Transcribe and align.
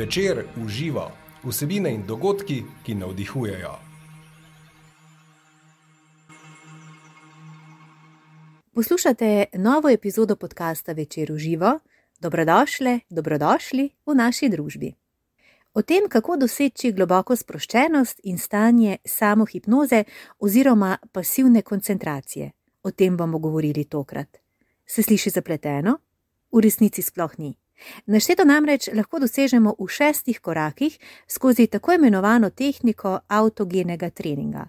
Večer 0.00 0.44
uživa 0.64 1.10
vsebine 1.44 1.90
in 1.94 2.06
dogodki, 2.06 2.62
ki 2.82 2.94
navdihujejo. 2.94 3.74
Poslušate 8.72 9.44
novo 9.52 9.90
epizodo 9.90 10.36
podcasta 10.36 10.92
Večer 10.92 11.32
uživa. 11.32 11.78
Dobrodošli, 12.20 13.00
dobrodošli 13.10 13.90
v 14.06 14.14
naši 14.14 14.48
družbi. 14.48 14.94
O 15.74 15.82
tem, 15.82 16.08
kako 16.08 16.36
doseči 16.36 16.92
globoko 16.92 17.36
sproščenost 17.36 18.20
in 18.24 18.38
stanje 18.38 18.96
samohipnoze 19.04 20.04
oziroma 20.38 20.96
pasivne 21.12 21.62
koncentracije, 21.62 22.50
o 22.82 22.90
tem 22.90 23.16
bomo 23.16 23.38
govorili 23.38 23.84
tokrat. 23.84 24.36
Se 24.86 25.02
sliši 25.02 25.30
zapleteno? 25.30 25.98
V 26.52 26.60
resnici 26.60 27.02
sploh 27.02 27.38
ni. 27.38 27.54
Našteto 28.06 28.44
namreč 28.44 28.88
lahko 28.94 29.18
dosežemo 29.18 29.74
v 29.78 29.88
šestih 29.88 30.40
korakih 30.40 30.98
skozi 31.28 31.66
tako 31.66 31.92
imenovano 31.92 32.50
tehniko 32.50 33.18
avtogenega 33.28 34.10
treninga. 34.10 34.66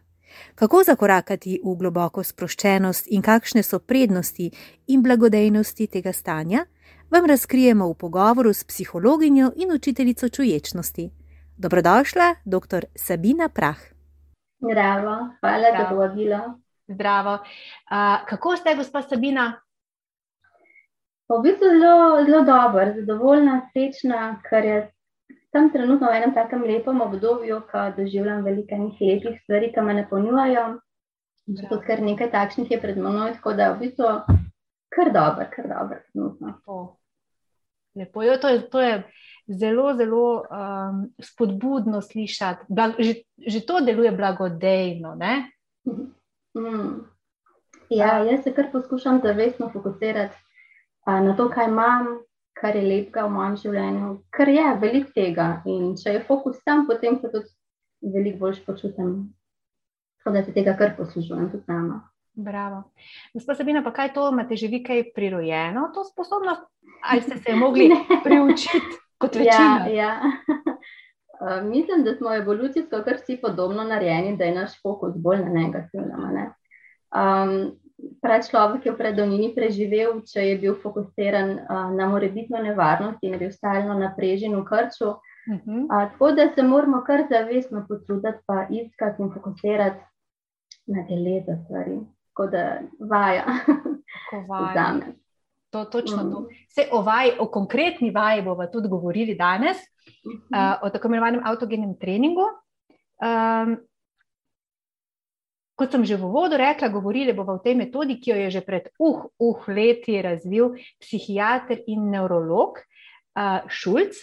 Kako 0.55 0.84
zakorakati 0.84 1.59
v 1.63 1.75
globoko 1.75 2.23
sproščenost 2.23 3.07
in 3.11 3.21
kakšne 3.21 3.63
so 3.63 3.79
prednosti 3.79 4.51
in 4.87 5.03
blagodejnosti 5.03 5.87
tega 5.87 6.13
stanja, 6.13 6.65
vam 7.11 7.25
razkrijemo 7.25 7.87
v 7.89 7.97
pogovoru 7.99 8.53
s 8.53 8.63
psihologinjo 8.63 9.51
in 9.55 9.71
učiteljico 9.71 10.29
čuječnosti. 10.29 11.09
Dobrodošla, 11.57 12.35
dr. 12.45 12.85
Sabina 12.95 13.49
Prah. 13.49 13.77
Zdravo, 14.62 15.35
hvala 15.39 15.67
Zdravo. 15.70 15.84
za 15.84 15.89
povabilo. 15.89 16.39
Zdravo. 16.87 17.34
Uh, 17.34 18.25
kako 18.29 18.57
ste, 18.57 18.75
gospa 18.75 19.01
Sabina? 19.01 19.62
V 21.31 21.40
bistvu 21.44 21.67
zelo, 21.80 22.26
zelo 22.26 22.41
dober, 22.44 22.90
zadovoljna, 22.95 23.62
srečna, 23.71 24.41
ker 24.49 24.65
je 24.65 24.79
tam 25.55 25.70
trenutno 25.71 26.10
v 26.12 26.18
enem 26.20 26.34
takem 26.35 26.63
lepem 26.68 27.01
obdobju, 27.01 27.62
ko 27.71 27.84
doživljam 27.96 28.43
veliko 28.43 28.76
lepih 28.99 29.40
stvari, 29.43 29.71
ki 29.71 29.82
me 29.82 29.96
napolnjujejo. 30.01 30.65
Zato, 31.48 31.79
ker 31.88 32.04
nekaj 32.04 32.32
takšnih 32.32 32.71
je 32.71 32.82
pred 32.82 32.99
menoj, 32.99 33.38
tako 33.38 33.54
da 33.55 33.70
je 33.70 33.73
v 33.73 33.79
bistvu 33.85 34.12
kar 34.91 35.13
dober, 35.15 35.48
kar 35.55 35.71
dober. 35.71 36.04
Lepo. 36.20 36.77
Lepo. 37.95 38.23
Jo, 38.23 38.38
to, 38.38 38.51
je, 38.51 38.60
to 38.70 38.84
je 38.84 38.93
zelo, 39.48 39.95
zelo 39.95 40.27
um, 40.43 41.01
spodbudno 41.20 42.01
slišati. 42.01 42.68
Blag, 42.68 42.99
že, 42.99 43.23
že 43.40 43.63
to 43.66 43.79
deluje 43.79 44.12
blagodejno. 44.12 45.16
Mm. 46.60 46.93
Ja, 47.90 48.20
jaz 48.23 48.43
se 48.43 48.54
kar 48.55 48.71
poskušam 48.71 49.20
zavestno 49.23 49.71
fokusirati 49.73 50.35
na 51.05 51.35
to, 51.38 51.49
kaj 51.49 51.68
imam, 51.68 52.20
kar 52.54 52.76
je 52.76 52.82
lepega 52.85 53.26
v 53.26 53.34
mojem 53.34 53.57
življenju, 53.57 54.12
ker 54.34 54.49
je 54.49 54.68
veliko 54.82 55.13
tega. 55.16 55.49
In 55.66 55.96
če 55.98 56.18
je 56.18 56.24
fokus 56.27 56.62
tam, 56.66 56.85
potem 56.88 57.18
se 57.21 57.32
tudi 57.34 57.49
veliko 58.13 58.46
bolj 58.46 58.62
počutim, 58.66 59.34
da 60.26 60.44
se 60.44 60.54
tega 60.54 60.76
kar 60.77 60.96
poslužujem 60.98 61.49
tudi 61.52 61.66
sama. 61.66 62.04
Bravo. 62.34 62.84
Gospod 63.34 63.57
Sabina, 63.57 63.84
pa 63.84 63.91
kaj 63.91 64.13
to 64.16 64.29
imate 64.31 64.56
že 64.56 64.69
vi 64.72 64.79
kaj 64.84 65.09
prirojeno, 65.16 65.90
to 65.94 66.06
sposobnost, 66.07 66.63
ali 67.03 67.22
ste 67.22 67.38
se 67.38 67.56
mogli 67.56 67.90
priučiti 68.25 69.02
kot 69.18 69.35
ja, 69.35 69.41
večina? 69.41 69.88
Ja, 69.88 69.96
ja. 70.02 70.12
Uh, 71.41 71.66
mislim, 71.66 72.03
da 72.03 72.16
smo 72.16 72.34
evolucijsko 72.35 73.02
kar 73.03 73.18
vsi 73.18 73.40
podobno 73.41 73.84
narejeni, 73.84 74.38
da 74.38 74.46
je 74.46 74.56
naš 74.56 74.81
fokus 74.81 75.18
bolj 75.18 75.40
na 75.41 75.50
negativnem. 75.50 76.53
Um, 77.12 77.81
prav 78.22 78.44
človek 78.50 78.85
je 78.85 78.91
v 78.91 78.97
predovnini 78.97 79.50
preživel, 79.56 80.22
če 80.28 80.46
je 80.46 80.57
bil 80.62 80.78
fokusiran 80.81 81.52
uh, 81.59 81.90
na 81.96 82.07
morebitno 82.09 82.62
nevarnost 82.62 83.24
in 83.24 83.34
je 83.34 83.40
bil 83.40 83.52
stalno 83.52 83.97
naprežen 84.00 84.56
v 84.56 84.63
krču. 84.66 85.09
Uh 85.50 85.57
-huh. 85.66 85.84
uh, 85.85 86.12
tako 86.12 86.31
da 86.31 86.50
se 86.56 86.63
moramo 86.63 87.03
kar 87.07 87.25
zavestno 87.29 87.85
potruditi, 87.88 88.38
pa 88.45 88.67
iskati 88.69 89.22
in 89.22 89.31
fokusirati 89.34 90.00
na 90.88 91.06
te 91.07 91.16
lepe 91.16 91.56
stvari. 91.66 92.00
Tako 92.29 92.47
da 92.47 92.81
vaja. 93.00 93.45
Vaja. 94.50 94.94
To, 95.69 95.85
točno 95.85 96.23
mm. 96.23 96.31
to. 96.31 96.47
Vse 96.69 96.88
o, 96.91 97.01
vaj, 97.01 97.29
o 97.40 97.45
konkretni 97.45 98.11
vaji 98.11 98.41
bomo 98.41 98.66
tudi 98.67 98.88
govorili 98.88 99.35
danes, 99.35 99.78
mm 99.78 100.31
-hmm. 100.31 100.73
uh, 100.75 100.79
o 100.84 100.90
tako 100.90 101.07
imenovanem 101.07 101.41
avtogenem 101.44 101.95
treningu. 102.00 102.41
Um, 103.22 103.78
Kot 105.81 105.97
sem 105.97 106.05
že 106.05 106.13
v 106.13 106.29
uvodu 106.29 106.61
rekla, 106.61 106.93
govorili 106.93 107.33
bomo 107.33 107.57
o 107.57 107.63
tej 107.63 107.73
metodi, 107.73 108.21
ki 108.21 108.29
jo 108.29 108.37
je 108.37 108.49
že 108.53 108.61
pred 108.61 108.93
uh, 109.01 109.25
uh 109.41 109.61
leti 109.65 110.21
razvil 110.21 110.77
psihiater 111.01 111.81
in 111.89 112.05
neurolog 112.13 112.77
uh, 112.77 113.65
Šulc. 113.65 114.13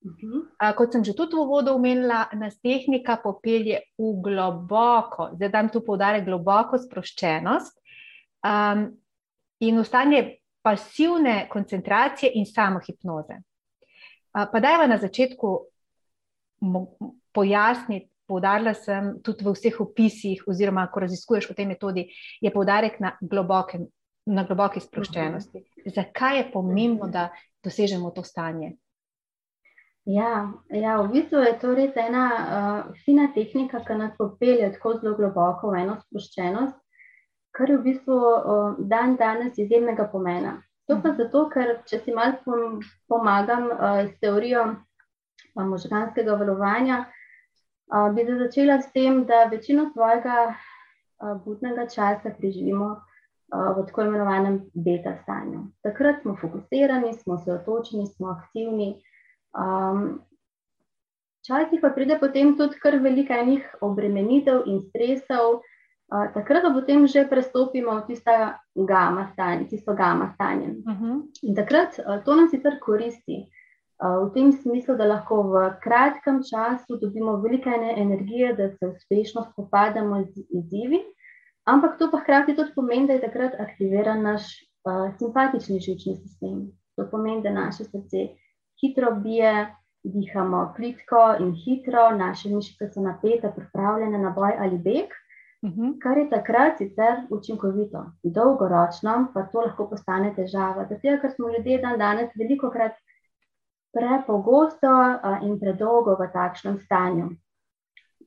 Uh, 0.00 0.72
kot 0.72 0.88
sem 0.88 1.04
že 1.04 1.12
tudi 1.12 1.36
v 1.36 1.44
uvodu 1.44 1.76
omenila, 1.76 2.32
nas 2.32 2.56
tehnika 2.64 3.20
popelje 3.20 3.84
v 4.00 4.08
globoko, 4.24 5.36
zdaj 5.36 5.52
dam 5.52 5.68
tu 5.68 5.84
poudarek, 5.84 6.24
globoko 6.24 6.80
sproščenost 6.80 7.76
um, 8.40 8.88
in 9.60 9.84
ostanje 9.84 10.40
pasivne 10.64 11.44
koncentracije 11.52 12.32
in 12.40 12.48
samohipnoze. 12.48 13.36
Uh, 14.32 14.48
pa 14.48 14.64
dajva 14.64 14.88
na 14.88 14.96
začetku 14.96 15.60
pojasniti, 17.36 18.13
Poudarila 18.26 18.72
sem 18.74 19.18
tudi 19.20 19.44
v 19.44 19.52
vseh 19.52 19.80
opisih, 19.80 20.46
oziroma 20.48 20.86
ko 20.88 21.02
raziskuješ 21.04 21.50
o 21.50 21.56
tej 21.56 21.66
metodi, 21.68 22.06
je 22.40 22.50
poudarek 22.50 22.96
na, 23.00 23.12
globokem, 23.20 23.84
na 24.26 24.46
globoki 24.48 24.80
sproščenosti. 24.80 25.60
Zakaj 25.92 26.38
je 26.38 26.46
pomembno, 26.52 27.10
da 27.12 27.28
dosežemo 27.64 28.14
to 28.16 28.24
stanje? 28.24 28.76
Ja, 30.04 30.52
ja 30.68 31.00
v 31.00 31.08
bistvu 31.12 31.40
je 31.40 31.52
to 31.60 31.72
res 31.76 31.96
ena 31.96 32.24
uh, 32.36 32.96
fina 33.04 33.30
tehnika, 33.32 33.80
ki 33.84 33.96
nas 33.96 34.12
popelje 34.18 34.68
tako 34.76 34.98
zelo 35.00 35.14
globoko 35.16 35.72
v 35.72 35.80
eno 35.80 35.96
sproščenost, 36.02 36.76
kar 37.56 37.72
je 37.72 37.78
v 37.78 37.84
bistvu 37.86 38.16
uh, 38.16 38.80
dan 38.84 39.16
danes 39.16 39.56
izjemnega 39.56 40.08
pomena. 40.12 40.58
To 40.88 40.98
pa 41.00 41.14
zato, 41.16 41.46
ker 41.48 41.78
če 41.88 42.02
si 42.04 42.12
malo 42.12 42.68
pomagam 43.08 43.70
uh, 43.72 44.04
s 44.04 44.12
teorijo 44.20 44.66
uh, 44.72 45.64
možganskega 45.64 46.36
valovanja 46.36 47.06
bi 48.14 48.24
se 48.24 48.38
začela 48.38 48.80
s 48.80 48.92
tem, 48.92 49.24
da 49.24 49.44
večino 49.50 49.90
svojega 49.92 50.54
budnega 51.44 51.86
časa 51.86 52.30
preživimo 52.38 53.00
v 53.54 53.86
tako 53.86 54.02
imenovanem 54.02 54.60
beta 54.74 55.16
stanju. 55.22 55.66
Takrat 55.82 56.22
smo 56.22 56.36
fokusirani, 56.40 57.14
smo 57.14 57.38
se 57.38 57.52
otočeni, 57.52 58.06
smo 58.06 58.28
aktivni. 58.28 59.02
Včasih 61.44 61.80
pa 61.80 61.88
pride 61.88 62.18
potem 62.18 62.56
tudi 62.56 62.80
kar 62.80 62.96
veliko 62.98 63.36
enih 63.36 63.76
obremenitev 63.80 64.64
in 64.66 64.80
stresov, 64.88 65.60
takrat 66.08 66.64
pa 66.64 66.72
potem 66.72 67.06
že 67.06 67.26
prestopimo 67.28 68.00
v 68.00 68.06
tista 68.06 68.58
gama 68.74 69.28
stanje, 69.32 69.68
tisto 69.68 69.94
gama 69.94 70.32
stanje. 70.34 70.66
Uh 70.66 70.92
mhm. 70.92 71.04
-huh. 71.04 71.22
In 71.42 71.54
takrat 71.54 72.00
to 72.24 72.34
nam 72.34 72.48
sicer 72.48 72.78
koristi 72.80 73.46
v 74.02 74.30
tem 74.34 74.52
smislu, 74.52 74.96
da 74.96 75.06
lahko 75.06 75.42
v 75.42 75.64
kratkem 75.82 76.42
času 76.42 76.98
dobimo 77.00 77.36
veliko 77.36 77.70
energije, 77.70 78.54
da 78.54 78.70
se 78.70 78.86
uspešno 78.86 79.46
spopadamo 79.52 80.22
z 80.24 80.42
izzivi, 80.50 81.00
ampak 81.64 81.98
to 81.98 82.10
pa 82.10 82.18
hkrati 82.18 82.56
tudi 82.56 82.74
pomeni, 82.74 83.06
da 83.06 83.12
je 83.12 83.20
takrat 83.20 83.54
aktiviran 83.60 84.22
naš 84.22 84.42
uh, 84.84 85.14
simpatični 85.18 85.80
žilčni 85.80 86.16
sistem. 86.16 86.66
To 86.96 87.06
pomeni, 87.10 87.42
da 87.42 87.50
naše 87.50 87.84
srce 87.84 88.28
hitro 88.82 89.14
bije, 89.22 89.74
dihamo 90.04 90.74
plitko 90.76 91.36
in 91.40 91.54
hitro, 91.54 92.10
naše 92.16 92.48
mišice 92.48 92.90
so 92.92 93.00
napete, 93.00 93.52
pripravljene 93.56 94.18
na 94.18 94.30
boj 94.30 94.52
ali 94.58 94.78
beg. 94.78 95.14
Uhum. 95.64 95.94
Kar 96.02 96.18
je 96.18 96.30
takrat 96.30 96.78
sicer 96.78 97.22
učinkovito, 97.30 98.02
dolgoročno 98.22 99.14
pa 99.34 99.46
to 99.52 99.62
lahko 99.64 99.86
postane 99.88 100.34
težava. 100.36 100.84
Zato, 100.90 101.14
ker 101.22 101.30
smo 101.32 101.48
ljudje 101.48 101.78
dan 101.80 101.98
danes 101.98 102.34
veliko 102.36 102.68
krat 102.70 102.92
prepogosto 103.94 104.90
in 105.42 105.58
predolgo 105.60 106.16
v 106.20 106.28
takšnem 106.32 106.80
stanju. 106.84 107.28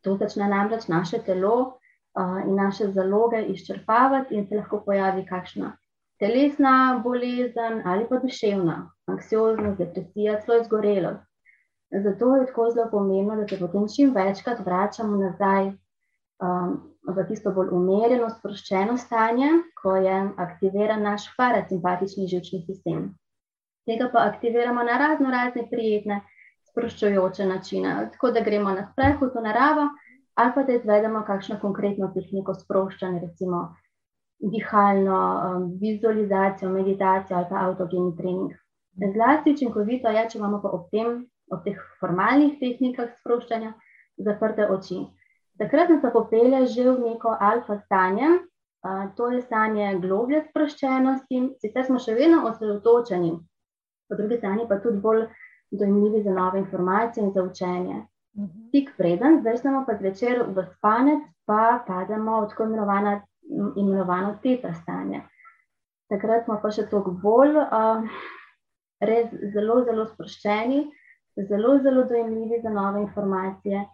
To 0.01 0.15
začne 0.17 0.47
namreč 0.47 0.87
naše 0.87 1.19
telo 1.19 1.79
in 2.17 2.55
naše 2.55 2.91
zaloge 2.91 3.43
izčrpavati, 3.53 4.35
in 4.35 4.47
se 4.47 4.55
lahko 4.55 4.81
pojavi 4.85 5.25
kakšna 5.25 5.75
telesna 6.19 7.01
bolezen 7.03 7.81
ali 7.85 8.05
pa 8.09 8.19
duševna, 8.19 8.77
anksioznost, 9.07 9.77
depresija, 9.77 10.39
celo 10.41 10.61
izgorelost. 10.61 11.23
Zato 12.03 12.35
je 12.35 12.45
tako 12.45 12.69
zelo 12.69 12.87
pomembno, 12.91 13.35
da 13.35 13.47
se 13.47 13.59
potem 13.59 13.85
čim 13.95 14.13
večkrat 14.15 14.59
vračamo 14.65 15.17
nazaj 15.17 15.67
um, 15.67 16.73
v 17.07 17.27
tisto 17.27 17.51
bolj 17.51 17.69
umirjeno, 17.71 18.29
sproščeno 18.29 18.97
stanje, 18.97 19.51
ko 19.81 19.95
je 19.95 20.17
aktiviran 20.37 21.03
naš 21.03 21.29
parasimpatični 21.37 22.27
žilčni 22.27 22.65
sistem 22.65 23.13
tega 23.87 24.09
pa 24.13 24.27
aktiviramo 24.27 24.83
na 24.83 24.97
razno 24.99 25.31
razne 25.31 25.63
prijetne, 25.71 26.21
sproščujoče 26.69 27.45
načine. 27.45 27.95
Tako 28.13 28.31
da 28.35 28.43
gremo 28.45 28.75
na 28.75 28.85
sprehod 28.91 29.33
v 29.35 29.43
naravo, 29.47 29.87
ali 30.37 30.51
pa 30.55 30.63
da 30.63 30.77
izvedemo 30.77 31.23
kakšno 31.27 31.57
konkretno 31.61 32.11
tehniko 32.13 32.53
sproščanja, 32.53 33.23
recimo 33.23 33.63
dihalno 34.39 35.17
um, 35.17 35.63
vizualizacijo, 35.81 36.69
meditacijo 36.69 37.37
ali 37.37 37.47
pa 37.49 37.63
avtogeni 37.65 38.15
trening. 38.17 38.51
Zlasti 39.15 39.53
učinkovito 39.53 40.09
je, 40.13 40.27
če 40.29 40.37
imamo 40.37 40.61
pa 40.61 40.69
ob 40.77 40.89
tem 40.93 41.23
o 41.49 41.57
teh 41.65 41.79
formalnih 42.01 42.59
tehnikah 42.61 43.09
sproščanja, 43.17 43.73
zaprte 44.29 44.67
oči. 44.73 44.99
Takrat 45.57 45.89
nas 45.89 46.05
popelje 46.13 46.65
že 46.75 46.85
v 46.91 46.99
neko 47.01 47.33
alfa 47.49 47.79
stanje, 47.85 48.29
uh, 48.29 49.05
to 49.17 49.31
je 49.33 49.41
stanje 49.41 49.95
globlje 50.05 50.43
sproščenosti, 50.51 51.43
sicer 51.61 51.89
smo 51.89 52.01
še 52.03 52.13
vedno 52.13 52.45
osredotočeni, 52.51 53.33
po 54.09 54.15
drugi 54.15 54.37
strani 54.37 54.67
pa 54.69 54.79
tudi 54.79 54.99
bolj 54.99 55.25
dojemljivi 55.71 56.23
za 56.23 56.31
nove 56.31 56.59
informacije 56.59 57.23
in 57.25 57.31
za 57.31 57.43
učenje. 57.43 58.05
Mhm. 58.37 58.69
Tik 58.71 58.89
preden, 58.97 59.43
smo 59.57 59.83
pa 59.87 59.95
zvečer 59.97 60.43
v 60.47 60.65
spanec, 60.77 61.23
pa 61.45 61.83
pademo 61.87 62.41
v 62.41 62.49
tako 62.49 62.63
imenovano 63.75 64.37
teta 64.43 64.73
stanje. 64.73 65.21
Takrat 66.09 66.45
smo 66.45 66.59
pa 66.61 66.71
še 66.71 66.85
toliko 66.87 67.11
bolj, 67.11 67.57
uh, 67.57 68.03
res 69.01 69.33
zelo, 69.53 69.83
zelo 69.83 70.05
sproščeni, 70.05 70.85
zelo, 71.49 71.77
zelo 71.83 72.03
dojemljivi 72.03 72.61
za 72.63 72.69
nove 72.69 73.01
informacije, 73.01 73.85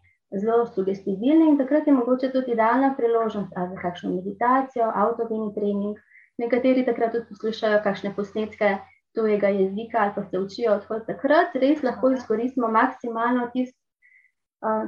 zelo 0.42 0.66
sugestibilni 0.66 1.50
in 1.50 1.58
takrat 1.58 1.88
je 1.88 1.94
mogoče 1.94 2.32
tudi 2.32 2.52
idealna 2.52 2.94
priložnost 2.98 3.54
za 3.56 3.82
kakšno 3.82 4.16
meditacijo, 4.16 4.92
avtogeni 4.96 5.54
trening. 5.56 5.98
Nekateri 6.38 6.86
takrat 6.86 7.14
tudi 7.14 7.30
poslušajo 7.30 7.82
kakšne 7.84 8.14
posnetke 8.16 8.78
tujega 9.16 9.48
jezika 9.48 10.00
ali 10.00 10.12
pa 10.16 10.24
se 10.24 10.40
učijo 10.40 10.74
odhod. 10.74 11.06
Takrat 11.08 11.56
res 11.56 11.84
lahko 11.84 12.12
izkoristimo 12.12 12.68
maksimalno 12.68 13.48
tist, 13.54 13.76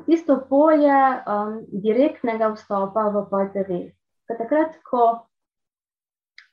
tisto 0.05 0.39
polje 0.49 0.97
um, 1.27 1.59
direktnega 1.83 2.53
vstopa 2.55 3.09
v 3.13 3.25
podzavest. 3.29 3.97
Takrat, 4.27 4.79
ko 4.89 5.03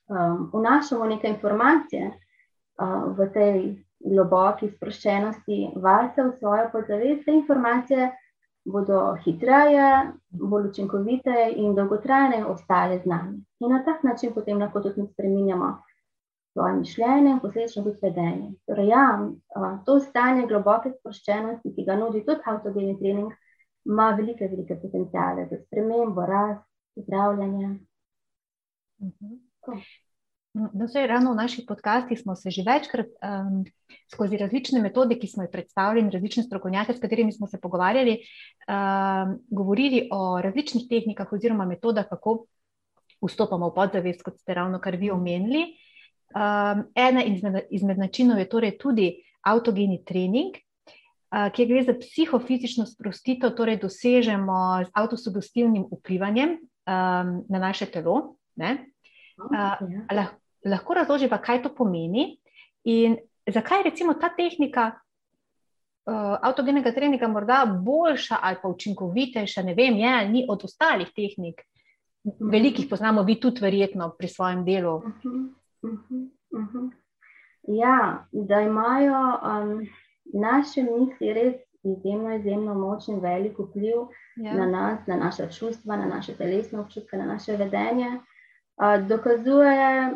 um, 0.08 0.50
vnašamo 0.52 1.06
neke 1.06 1.28
informacije 1.28 2.10
uh, 2.10 3.12
v 3.16 3.28
tej 3.32 3.62
globoki 4.02 4.68
sproščenosti 4.68 5.72
vase 5.76 6.22
v 6.22 6.32
svojo 6.38 6.68
podzavest, 6.72 7.24
te 7.24 7.32
informacije 7.32 8.10
bodo 8.64 9.14
hitreje, 9.24 10.12
bolj 10.30 10.68
učinkovite 10.68 11.48
in 11.56 11.74
dolgotrajne 11.74 12.44
ostale 12.46 12.98
z 12.98 13.10
nami. 13.10 13.40
In 13.60 13.72
na 13.72 13.82
tak 13.84 14.02
način 14.02 14.34
potem 14.34 14.58
lahko 14.58 14.80
tudi 14.80 15.06
spremenjamo 15.12 15.78
svoje 16.52 16.74
mišljenje 16.76 17.30
in 17.30 17.40
posledično 17.40 17.82
tudi 17.82 17.98
vedenje. 18.02 18.50
Torej, 18.66 18.88
ja, 18.88 19.06
to 19.86 20.00
stanje 20.00 20.46
globoke 20.46 20.92
sproščenosti, 20.98 21.72
ki 21.76 21.86
ga 21.86 21.96
nudi 21.96 22.24
tudi 22.26 22.44
avtogeni 22.46 22.98
trening, 22.98 23.32
ima 23.84 24.10
velike, 24.18 24.48
velike 24.48 24.76
potencijale 24.82 25.46
za 25.50 25.58
spremembo, 25.64 26.26
rast, 26.26 26.68
zdravljenje. 26.96 27.78
Mhm. 29.02 29.34
No, 30.52 30.68
vse, 30.84 31.06
ravno 31.08 31.30
v 31.32 31.36
naših 31.40 31.64
podcastih 31.68 32.18
smo 32.20 32.34
se 32.36 32.50
že 32.50 32.62
večkrat 32.66 33.06
um, 33.24 33.62
skozi 34.12 34.36
različne 34.36 34.82
metode, 34.84 35.16
ki 35.18 35.26
smo 35.26 35.46
jih 35.46 35.50
predstavili, 35.52 36.10
različne 36.12 36.42
strokovnjake, 36.42 36.92
s 36.92 37.00
katerimi 37.00 37.32
smo 37.32 37.46
se 37.46 37.60
pogovarjali, 37.60 38.18
um, 38.68 39.38
govorili 39.48 40.08
o 40.12 40.40
različnih 40.44 40.84
tehnikah 40.90 41.32
oziroma 41.32 41.64
metodah, 41.64 42.04
kako 42.08 42.44
vstopamo 43.24 43.70
v 43.70 43.74
podzavest, 43.74 44.22
kot 44.22 44.36
ste 44.38 44.54
ravno 44.54 44.80
kar 44.80 44.96
vi 45.00 45.10
omenili. 45.10 45.64
Um, 46.32 46.84
ena 46.94 47.24
izmed, 47.24 47.66
izmed 47.70 47.98
načinov 47.98 48.38
je 48.38 48.48
torej 48.48 48.76
tudi 48.78 49.08
avtogeni 49.44 50.02
trening, 50.04 50.56
uh, 50.56 51.48
kjer 51.52 51.68
gre 51.68 51.82
za 51.84 51.94
psihofizično 52.00 52.86
sprostitev, 52.86 53.54
torej 53.56 53.80
dosežemo 53.82 54.84
z 54.86 54.90
avtosugestivnim 54.94 55.88
vplivanjem 55.92 56.56
um, 56.56 57.34
na 57.48 57.58
naše 57.58 57.86
telo. 57.86 58.36
Uh, 58.56 58.72
lahko 60.12 60.42
lahko 60.64 60.94
razloživa, 60.94 61.38
kaj 61.42 61.62
to 61.62 61.74
pomeni 61.74 62.36
in 62.84 63.16
zakaj 63.46 63.82
je 63.84 63.92
ta 64.20 64.28
tehnika 64.36 64.90
uh, 64.92 66.38
avtogenega 66.42 66.92
treninga 66.92 67.28
morda 67.28 67.64
boljša 67.66 68.38
ali 68.42 68.56
pa 68.62 68.68
učinkovitejša, 68.68 69.62
ne 69.62 69.74
vem, 69.74 69.96
je 69.96 70.28
ni 70.28 70.46
od 70.48 70.64
ostalih 70.64 71.08
tehnik. 71.16 71.62
Velikih 72.40 72.86
poznamo, 72.90 73.22
vi 73.22 73.40
tudi, 73.40 73.60
verjetno, 73.60 74.14
pri 74.18 74.28
svojem 74.28 74.64
delu. 74.64 74.96
Uh 74.96 75.02
-huh, 75.02 75.48
uh 75.82 75.90
-huh, 75.90 76.28
uh 76.50 76.74
-huh. 76.74 76.90
Ja, 77.62 78.26
da 78.32 78.60
imajo 78.60 79.38
um, 79.42 79.86
naše 80.34 80.82
misli 80.82 81.32
res 81.32 81.54
izjemno, 81.82 82.34
izjemno 82.34 82.74
močen, 82.74 83.20
velik 83.20 83.58
vpliv 83.58 83.96
ja. 84.36 84.54
na 84.54 84.66
nas, 84.66 85.06
na 85.06 85.16
naše 85.16 85.48
čustva, 85.50 85.96
na 85.96 86.06
naše 86.06 86.34
telesne 86.36 86.80
občutke, 86.80 87.16
na 87.16 87.24
naše 87.24 87.56
vedenje. 87.56 88.08
Uh, 88.76 89.06
dokazuje 89.08 90.10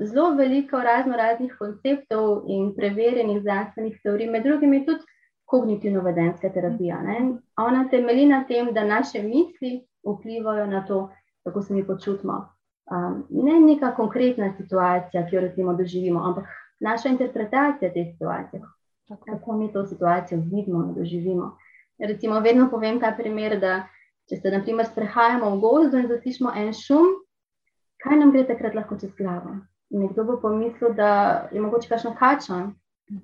zelo 0.00 0.34
veliko 0.34 0.80
razno 0.82 1.16
raznih 1.16 1.56
konceptov 1.58 2.42
in 2.46 2.74
preverjenih 2.76 3.42
znanstvenih 3.42 4.00
teorij, 4.02 4.30
med 4.30 4.42
drugim 4.42 4.84
tudi 4.86 5.02
kognitivno-vedenska 5.44 6.52
terapija. 6.52 7.02
Ne? 7.02 7.18
Ona 7.56 7.88
temelji 7.88 8.26
na 8.26 8.44
tem, 8.44 8.72
da 8.74 8.84
naše 8.84 9.22
misli 9.22 9.86
vplivajo 10.04 10.66
na 10.66 10.86
to, 10.86 11.10
kako 11.44 11.62
se 11.62 11.74
mi 11.74 11.86
počutimo. 11.86 12.57
Um, 12.90 13.24
ne 13.30 13.60
neka 13.60 13.92
konkretna 13.96 14.52
situacija, 14.56 15.26
ki 15.28 15.36
jo 15.36 15.40
recimo 15.40 15.74
doživimo, 15.76 16.22
ampak 16.24 16.48
naša 16.80 17.08
interpretacija 17.08 17.92
te 17.92 18.04
situacije, 18.12 18.62
kako 19.26 19.56
mi 19.56 19.72
to 19.72 19.84
situacijo 19.86 20.40
vidimo 20.40 20.84
in 20.84 20.94
doživimo. 20.94 21.56
Recimo, 21.98 22.40
vedno 22.40 22.70
povem 22.70 23.00
ta 23.00 23.12
primer, 23.18 23.58
da 23.60 23.82
če 24.28 24.36
se 24.36 24.50
naprimer 24.50 24.86
sprehajamo 24.86 25.50
v 25.50 25.60
gozdu 25.60 25.98
in 25.98 26.08
zaslišimo 26.08 26.52
en 26.56 26.72
šum, 26.72 27.10
kaj 28.04 28.16
nam 28.16 28.32
gre 28.32 28.46
takrat 28.46 28.74
lahko 28.74 28.96
čez 29.00 29.12
glavo? 29.18 29.58
nekdo 29.90 30.24
bo 30.24 30.36
pomislil, 30.40 30.92
da 30.94 31.48
je 31.52 31.60
mogoče 31.60 31.88
kakšno 31.88 32.14
kača 32.18 32.70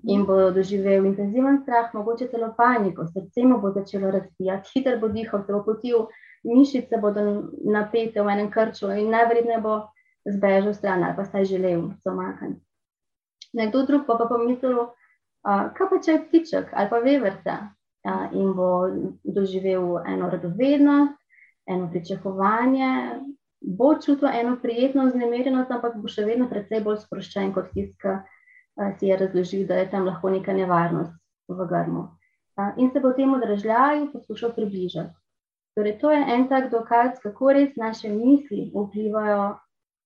in 0.03 0.25
bo 0.25 0.51
doživel 0.51 1.05
intenziven 1.05 1.59
strah, 1.63 1.93
mogoče 1.95 2.29
celo 2.33 2.53
paniko, 2.57 3.07
srce 3.07 3.45
mu 3.45 3.61
bo 3.61 3.73
začelo 3.73 4.11
razbijati, 4.11 4.71
hiter 4.75 4.99
bo 5.01 5.09
dihal, 5.09 5.45
se 5.45 5.53
bo 5.53 5.63
potil, 5.65 6.07
mišice 6.45 7.01
bodo 7.01 7.25
napete 7.65 8.23
v 8.23 8.33
enem 8.33 8.51
krču 8.51 8.93
in 8.93 9.11
najverjetneje 9.13 9.61
bo 9.61 9.81
zbežal 10.25 10.75
stran 10.75 11.05
ali 11.05 11.17
pa 11.17 11.25
saj 11.25 11.45
želel 11.45 11.91
se 12.03 12.11
omakniti. 12.11 12.61
Nekdo 13.53 13.85
drug 13.87 14.07
pa 14.07 14.15
bo 14.15 14.29
pomislil, 14.29 14.79
uh, 14.81 15.65
kaj 15.77 15.89
pa 15.91 16.01
če 16.05 16.13
je 16.13 16.25
ptiček 16.29 16.73
ali 16.73 16.91
pa 16.91 16.99
veverca 17.05 17.59
uh, 17.61 18.27
in 18.33 18.53
bo 18.57 18.89
doživel 19.25 20.01
eno 20.07 20.31
radovednost, 20.31 21.21
eno 21.67 21.89
pričakovanje, 21.91 23.21
bo 23.61 23.95
čutil 24.01 24.29
eno 24.29 24.57
prijetno 24.63 25.07
vznemirjenost, 25.07 25.71
ampak 25.71 25.97
bo 25.97 26.09
še 26.09 26.25
vedno 26.25 26.49
precej 26.49 26.81
bolj 26.85 27.05
sproščen 27.05 27.53
kot 27.53 27.73
uh, 27.73 28.21
si 28.99 29.07
je 29.07 29.17
razložil, 29.17 29.67
da 29.67 29.75
je 29.75 29.91
tam 29.91 30.07
lahko 30.07 30.31
neka 30.31 30.53
nevarnost 30.53 31.13
v 31.49 31.67
grmu. 31.67 32.09
In 32.77 32.91
se 32.91 33.01
bo 33.01 33.13
temu 33.13 33.39
držljaju 33.39 34.13
poskušal 34.13 34.53
približati. 34.55 35.15
Torej, 35.75 35.99
to 35.99 36.11
je 36.11 36.25
en 36.35 36.49
tak 36.49 36.71
dokaz, 36.71 37.19
kako 37.23 37.53
res 37.53 37.77
naše 37.77 38.09
misli 38.09 38.71
vplivajo 38.75 39.57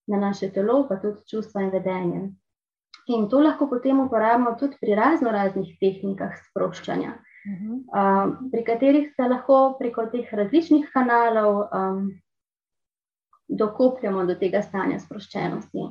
na 0.09 0.17
naše 0.17 0.49
telo, 0.53 0.87
pa 0.89 0.97
tudi 0.97 1.21
čustva 1.29 1.63
in 1.63 1.71
vedenje. 1.71 2.21
In 3.09 3.29
to 3.29 3.41
lahko 3.41 3.69
potem 3.69 4.01
uporabimo 4.01 4.55
tudi 4.61 4.77
pri 4.81 4.95
razno 4.95 5.31
raznih 5.31 5.77
tehnikah 5.81 6.33
sproščanja, 6.51 7.13
uh 7.13 7.59
-huh. 7.61 7.77
uh, 7.89 8.51
pri 8.53 8.65
katerih 8.65 9.13
se 9.17 9.29
lahko 9.29 9.77
preko 9.79 10.07
teh 10.07 10.33
različnih 10.33 10.91
kanalov 10.93 11.69
um, 11.73 12.11
dokopljamo 13.49 14.25
do 14.25 14.35
tega 14.35 14.63
stanja 14.63 14.99
sproščenosti. 14.99 15.85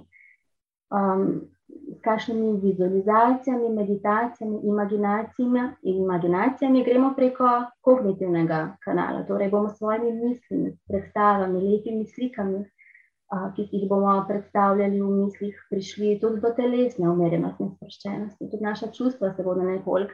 Um, 0.89 1.49
s 1.67 2.01
kakšnimi 2.01 2.59
vizualizacijami, 2.61 3.69
meditacijami, 3.69 4.59
imaginacijami, 4.63 5.61
imaginacijami 5.83 6.83
gremo 6.83 7.13
preko 7.15 7.49
kognitivnega 7.81 8.77
kanala. 8.85 9.23
Torej, 9.27 9.49
bomo 9.49 9.69
s 9.69 9.77
svojimi 9.77 10.11
mislimi, 10.11 10.77
predstavami, 10.87 11.61
lepimi 11.61 12.05
slikami, 12.07 12.59
uh, 12.59 13.49
ki 13.55 13.67
jih 13.71 13.89
bomo 13.89 14.25
predstavljali 14.27 15.01
v 15.01 15.09
mislih, 15.11 15.65
prišli 15.69 16.19
tudi 16.21 16.41
do 16.41 16.53
telesne 16.55 17.09
umirjenosti 17.09 17.63
in 17.63 17.73
sproščenosti. 17.75 18.49
Tudi 18.51 18.63
naša 18.63 18.91
čustva 18.91 19.33
se 19.33 19.43
bodo 19.43 19.67
nekoliko 19.67 20.13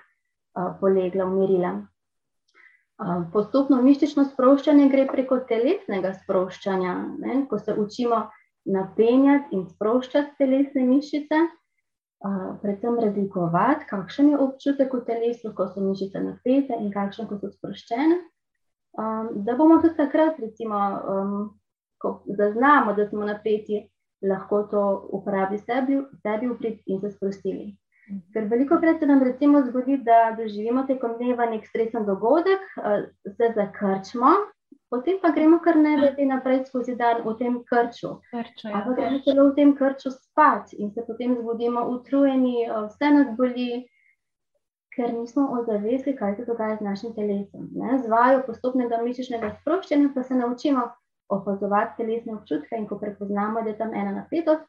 polegla, 0.80 1.26
umirila. 1.26 1.74
Postopno 3.34 3.82
mišično 3.82 4.24
sproščanje 4.26 4.90
gre 4.90 5.08
preko 5.10 5.40
telesnega 5.50 6.14
sproščanja, 6.14 6.94
ne? 7.20 7.40
ko 7.50 7.60
se 7.60 7.74
učimo 7.74 8.28
napenjati 8.65 9.55
in 9.55 9.65
sproščati 9.70 10.38
telesne 10.39 10.86
mišice, 10.88 11.39
predvsem 12.62 13.00
razlikovati, 13.00 13.88
kakšen 13.89 14.29
je 14.29 14.38
občutek 14.39 14.93
v 14.93 15.01
telesu, 15.08 15.51
ko 15.55 15.67
so 15.67 15.84
mišice 15.84 16.22
napete 16.24 16.77
in 16.79 16.91
kakšen, 16.91 17.27
ko 17.27 17.39
so 17.41 17.51
sproščene. 17.51 18.22
Da 19.43 19.55
bomo 19.58 19.82
tudi 19.82 19.98
takrat, 19.98 20.39
recimo, 20.39 20.79
ko 22.00 22.13
zaznamo, 22.38 22.93
da 22.96 23.08
smo 23.10 23.27
napeti, 23.27 23.82
lahko 24.24 24.63
to 24.72 24.82
uporabili 25.12 25.60
sebi, 25.60 26.00
sebi 26.24 26.48
v 26.48 26.58
prid 26.58 26.79
in 26.88 27.01
se 27.01 27.12
sprostili. 27.12 27.74
Ker 28.34 28.48
veliko 28.51 28.77
krat 28.79 29.00
se 29.00 29.08
nam 29.08 29.24
recimo 29.24 29.62
zgodi, 29.67 29.98
da 30.03 30.36
doživimo 30.38 30.84
tekom 30.88 31.17
dneva 31.20 31.48
nek 31.51 31.67
stresen 31.67 32.05
dogodek, 32.08 32.63
se 33.36 33.51
zakrčimo, 33.55 34.32
potem 34.94 35.18
pa 35.22 35.32
gremo 35.34 35.58
kar 35.66 35.80
ne 35.82 35.96
vedeti 35.98 36.28
naprej 36.30 36.66
skozi 36.68 36.94
dan 37.00 37.24
v 37.26 37.34
tem 37.40 37.58
krču. 37.70 38.20
Krčo, 38.30 38.70
ja. 38.70 38.78
Ampak 38.78 39.00
gremo 39.00 39.24
celo 39.26 39.48
v 39.50 39.56
tem 39.58 39.74
krču 39.80 40.14
spat 40.14 40.76
in 40.78 40.94
se 40.94 41.02
potem 41.08 41.34
zbudimo 41.40 41.88
utrujeni, 41.96 42.70
vse 42.70 43.12
nas 43.18 43.34
boli. 43.38 43.88
ker 44.94 45.14
nismo 45.14 45.48
ozavestili, 45.58 46.16
kaj 46.18 46.36
se 46.36 46.44
dogaja 46.46 46.76
z 46.78 46.86
našim 46.86 47.14
telesom. 47.16 47.70
Ne? 47.74 47.96
Z 48.04 48.10
vajo 48.12 48.44
postopnega 48.48 49.00
mišičnega 49.02 49.50
sproščanja 49.62 50.12
pa 50.14 50.24
se 50.24 50.38
naučimo 50.38 50.84
opazovati 51.34 51.98
telesne 51.98 52.36
občutke 52.36 52.78
in 52.78 52.86
ko 52.88 53.00
prepoznamo, 53.02 53.64
da 53.66 53.74
je 53.74 53.78
tam 53.78 53.94
ena 53.94 54.12
napetost, 54.12 54.68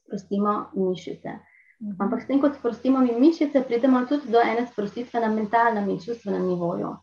sprostimo 0.00 0.54
mišice. 0.74 1.36
Mhm. 1.82 1.96
Ampak 2.00 2.22
s 2.22 2.26
tem, 2.26 2.40
ko 2.40 2.50
sprostimo 2.54 3.04
mi 3.04 3.18
mišice, 3.20 3.62
pridemo 3.68 4.06
tudi 4.08 4.32
do 4.32 4.40
ene 4.40 4.66
sprostitve 4.66 5.20
na 5.20 5.28
mentalnem 5.28 5.90
in 5.90 6.00
čustvenem 6.00 6.48
nivoju. 6.48 6.96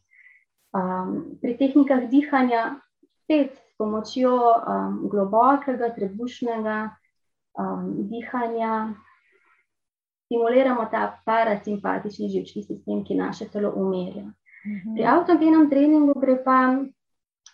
Um, 0.75 1.39
pri 1.39 1.55
tehnikah 1.55 2.09
dihanja, 2.11 2.75
spet 3.23 3.55
s 3.55 3.77
pomočjo 3.79 4.35
um, 4.35 4.97
globokega, 5.07 5.87
trebušnega 5.95 6.77
um, 7.55 8.09
dihanja, 8.11 8.91
stimuliramo 10.27 10.83
ta 10.91 11.15
parasimpatični 11.23 12.27
živčni 12.29 12.65
sistem, 12.67 13.05
ki 13.07 13.15
naše 13.15 13.47
telo 13.47 13.71
umirja. 13.75 14.27
Mhm. 14.65 14.97
Pri 14.97 15.07
avtogenem 15.07 15.69
treningu 15.69 16.19
gre 16.19 16.41
pa 16.43 16.75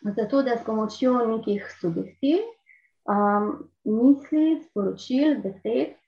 za 0.01 0.25
to, 0.25 0.42
da 0.42 0.58
s 0.58 0.66
pomočjo 0.66 1.22
nekih 1.28 1.68
sugestij, 1.78 2.42
um, 3.06 3.70
misli, 3.86 4.63
sporočil, 4.66 5.38
besed, 5.44 6.00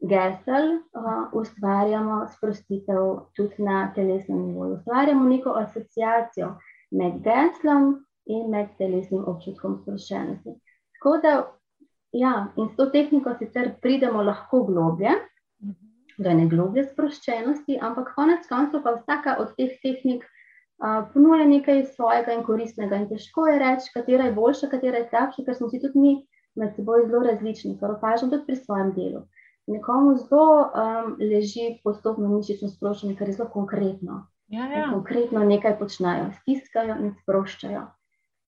gesel 0.00 0.68
uh, 0.74 1.26
ustvarjamo 1.32 2.26
sprostitev 2.36 3.18
tudi 3.36 3.62
na 3.62 3.92
telesnem 3.94 4.46
nivoju. 4.46 4.74
Ustvarjamo 4.74 5.28
neko 5.28 5.54
asociacijo 5.58 6.54
med 6.90 7.22
geslom 7.24 8.04
in 8.26 8.50
med 8.50 8.68
telesnim 8.78 9.24
občutkom 9.26 9.78
sproščenosti. 9.82 10.54
Tako 10.98 11.16
da, 11.22 11.34
ja, 12.12 12.32
in 12.56 12.68
s 12.68 12.76
to 12.76 12.86
tehniko 12.94 13.34
sicer 13.38 13.72
pridemo 13.82 14.22
lahko 14.22 14.62
globlje, 14.68 15.14
do 16.18 16.30
ene 16.30 16.48
globlje 16.50 16.84
sproščenosti, 16.88 17.78
ampak 17.82 18.14
konec 18.14 18.46
koncev 18.50 18.82
pa 18.82 18.96
vsaka 18.98 19.36
od 19.42 19.54
teh 19.58 19.74
tehnik 19.82 20.24
uh, 20.24 21.06
ponuja 21.12 21.46
nekaj 21.46 21.84
svojega 21.94 22.34
in 22.38 22.44
koristnega. 22.46 23.02
In 23.02 23.10
težko 23.10 23.46
je 23.50 23.58
reči, 23.62 23.92
katera 23.94 24.30
je 24.30 24.34
boljša, 24.38 24.70
katera 24.74 25.02
je 25.02 25.10
slabša, 25.10 25.46
ker 25.46 25.58
smo 25.58 25.70
si 25.70 25.82
tudi 25.82 26.02
mi 26.02 26.14
med 26.58 26.74
seboj 26.74 27.06
zelo 27.06 27.22
različni, 27.26 27.76
kar 27.80 27.94
opažam 27.94 28.30
tudi 28.30 28.46
pri 28.46 28.56
svojem 28.58 28.94
delu. 28.94 29.26
Nekomu 29.68 30.16
zelo 30.16 30.64
um, 30.64 31.14
leži 31.20 31.74
postopno 31.84 32.28
mišično 32.32 32.70
sproščanje, 32.72 33.16
kar 33.18 33.28
je 33.28 33.36
zelo 33.36 33.48
konkretno. 33.52 34.22
Ja, 34.48 34.64
ja. 34.72 34.86
Konkretno 34.92 35.44
nekaj 35.44 35.76
počnejo, 35.78 36.30
stiskajo 36.40 36.96
in 37.04 37.12
sproščajo. 37.20 37.84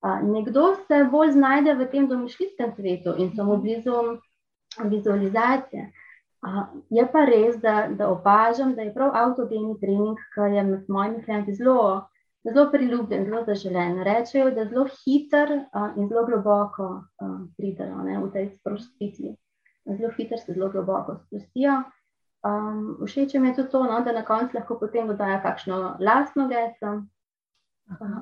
Uh, 0.00 0.22
nekdo 0.24 0.74
se 0.86 1.02
bolj 1.12 1.34
znajde 1.36 1.74
v 1.76 1.88
tem 1.92 2.08
domišljijskem 2.08 2.72
svetu 2.78 3.14
in 3.20 3.34
so 3.36 3.44
mu 3.44 3.58
mhm. 3.58 3.66
blizu 3.66 3.96
vizualizacije. 4.84 5.90
Je 6.90 7.04
pa 7.12 7.24
res, 7.28 7.58
da, 7.60 7.88
da 7.92 8.08
opažam, 8.08 8.72
da 8.74 8.86
je 8.86 8.94
prav 8.94 9.10
avtogeni 9.14 9.76
trening, 9.80 10.18
ki 10.34 10.48
je 10.54 10.62
med 10.64 10.88
mojimi 10.88 11.20
klienti 11.24 11.54
zelo, 11.54 12.06
zelo 12.48 12.70
priljubljen, 12.72 13.26
zelo 13.28 13.42
zaželen. 13.44 14.00
Rečejo, 14.06 14.50
da 14.56 14.64
zelo 14.64 14.86
hiter 15.02 15.52
in 15.96 16.08
zelo 16.08 16.24
globoko 16.26 16.88
pridejo 17.58 18.24
v 18.24 18.32
tej 18.32 18.48
sprostitvi. 18.56 19.36
Zelo 19.96 20.12
hiter 20.16 20.38
se 20.38 20.52
zelo 20.52 20.70
globoko 20.70 21.16
sprostijo. 21.24 21.82
Um, 22.40 22.96
všeč 23.04 23.34
mi 23.34 23.50
je 23.50 23.54
tudi 23.60 23.70
to, 23.70 23.82
no, 23.84 24.00
da 24.04 24.12
na 24.16 24.24
koncu 24.24 24.56
lahko 24.56 24.78
potem 24.80 25.08
dodajo 25.10 25.42
kakšno 25.42 25.80
lastno 26.00 26.48
geslo, 26.48 27.02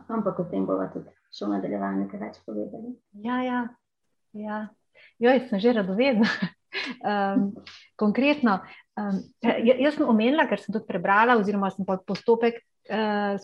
ampak 0.08 0.38
o 0.38 0.46
tem 0.50 0.66
bomo 0.66 0.88
tudi 0.90 1.12
še 1.30 1.46
v 1.46 1.52
nadaljevanju 1.54 2.04
nekaj 2.04 2.22
več 2.25 2.40
povedali. 2.46 2.96
Ja, 3.22 3.38
ja. 3.46 3.60
ja. 4.34 4.58
Joj, 5.22 5.44
sem 5.50 5.62
že 5.62 5.76
radovedna. 5.80 6.28
Um, 7.00 7.56
konkretno, 7.96 8.58
um, 9.00 9.16
jaz 9.40 9.96
sem 9.96 10.04
omenila, 10.04 10.44
ker 10.46 10.60
sem 10.60 10.72
tudi 10.75 10.84
prebrala, 10.87 11.38
oziroma 11.40 11.70
sem 11.72 11.87
postopek, 12.06 12.60
uh, 12.92 13.40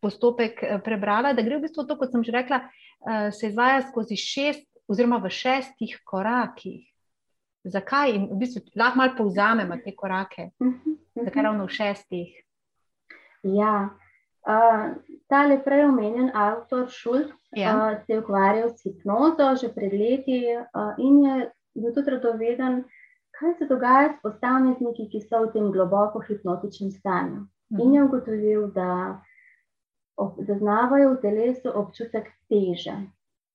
postopek 0.00 0.62
uh, 0.62 0.78
prebrala, 0.84 1.34
da 1.34 1.42
gre 1.44 1.58
v 1.58 1.66
bistvu 1.66 1.82
to, 1.88 1.98
kot 1.98 2.14
sem 2.14 2.22
že 2.24 2.32
rekla, 2.32 2.62
uh, 2.62 3.28
se 3.34 3.50
izvaja 3.50 3.82
skozi 3.88 4.16
šest, 4.20 4.64
oziroma 4.86 5.18
v 5.18 5.32
šestih 5.34 5.98
korakih. 6.06 6.86
Zakaj? 7.64 8.12
In 8.14 8.28
v 8.30 8.38
bistvu 8.42 8.62
lahko 8.76 9.00
malo 9.00 9.16
povzamemo 9.16 9.76
te 9.84 9.94
korake. 9.96 10.50
Zakaj 11.16 11.42
ravno 11.42 11.66
v 11.66 11.72
šestih? 11.72 12.32
Ja, 13.44 13.90
uh, 14.48 14.84
ta 15.28 15.44
le 15.48 15.58
prej 15.64 15.84
omenjen 15.88 16.30
avtor 16.34 16.88
Šulc 16.92 17.32
ja. 17.56 17.74
uh, 17.74 18.04
se 18.04 18.12
je 18.12 18.20
ukvarjal 18.20 18.70
s 18.72 18.84
hipnozo 18.84 19.50
že 19.60 19.68
pred 19.72 19.92
leti 19.92 20.44
uh, 20.56 20.94
in 20.98 21.22
je 21.24 21.34
bil 21.74 21.92
tudi 21.94 22.10
radoveden, 22.10 22.84
kaj 23.38 23.54
se 23.58 23.66
dogaja 23.66 24.14
s 24.14 24.22
posamezniki, 24.22 25.08
ki 25.12 25.20
so 25.20 25.44
v 25.44 25.52
tem 25.52 25.72
globoko 25.72 26.22
hipnotičnem 26.22 26.90
stanju. 26.90 27.46
Mhm. 27.72 27.80
In 27.80 27.94
je 27.94 28.04
ugotovil, 28.04 28.66
da 28.72 29.20
zaznavajo 30.46 31.14
v 31.14 31.20
telesu 31.20 31.72
občutek 31.74 32.30
teže, 32.48 32.94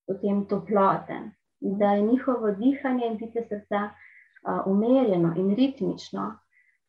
potem 0.06 0.44
toplote, 0.46 1.32
da 1.60 1.92
je 1.92 2.02
njihovo 2.02 2.50
dihanje 2.50 3.06
in 3.06 3.18
bitje 3.18 3.44
srca 3.48 3.90
uh, 3.90 4.66
umerjeno 4.66 5.34
in 5.36 5.54
ritmično. 5.56 6.34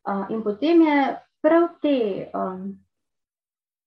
Uh, 0.08 0.30
in 0.30 0.42
potem 0.42 0.82
je 0.82 1.16
prav 1.42 1.68
te. 1.82 2.30
Um, 2.34 2.78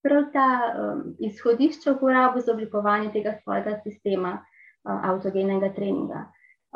Prav 0.06 0.22
ta 0.32 0.48
um, 0.70 1.16
izhodišče 1.18 1.92
uporabo 1.92 2.40
za 2.40 2.52
oblikovanje 2.52 3.08
tega 3.12 3.32
svojega 3.42 3.80
sistema 3.82 4.32
uh, 4.38 5.10
avtogenega 5.10 5.72
treninga. 5.74 6.20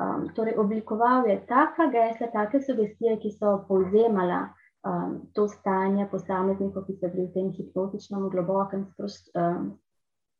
Um, 0.00 0.28
torej, 0.34 0.54
oblikoval 0.58 1.28
je 1.28 1.46
taka 1.46 1.86
gesla, 1.92 2.26
take 2.32 2.60
sugestije, 2.60 3.20
ki 3.22 3.30
so 3.30 3.64
povzemala 3.68 4.48
um, 4.82 5.20
to 5.34 5.48
stanje 5.48 6.08
posameznikov, 6.10 6.86
ki 6.86 6.96
so 6.98 7.10
bili 7.12 7.26
v 7.28 7.32
tem 7.34 7.52
hipnotičnem, 7.52 8.28
globokem, 8.32 8.86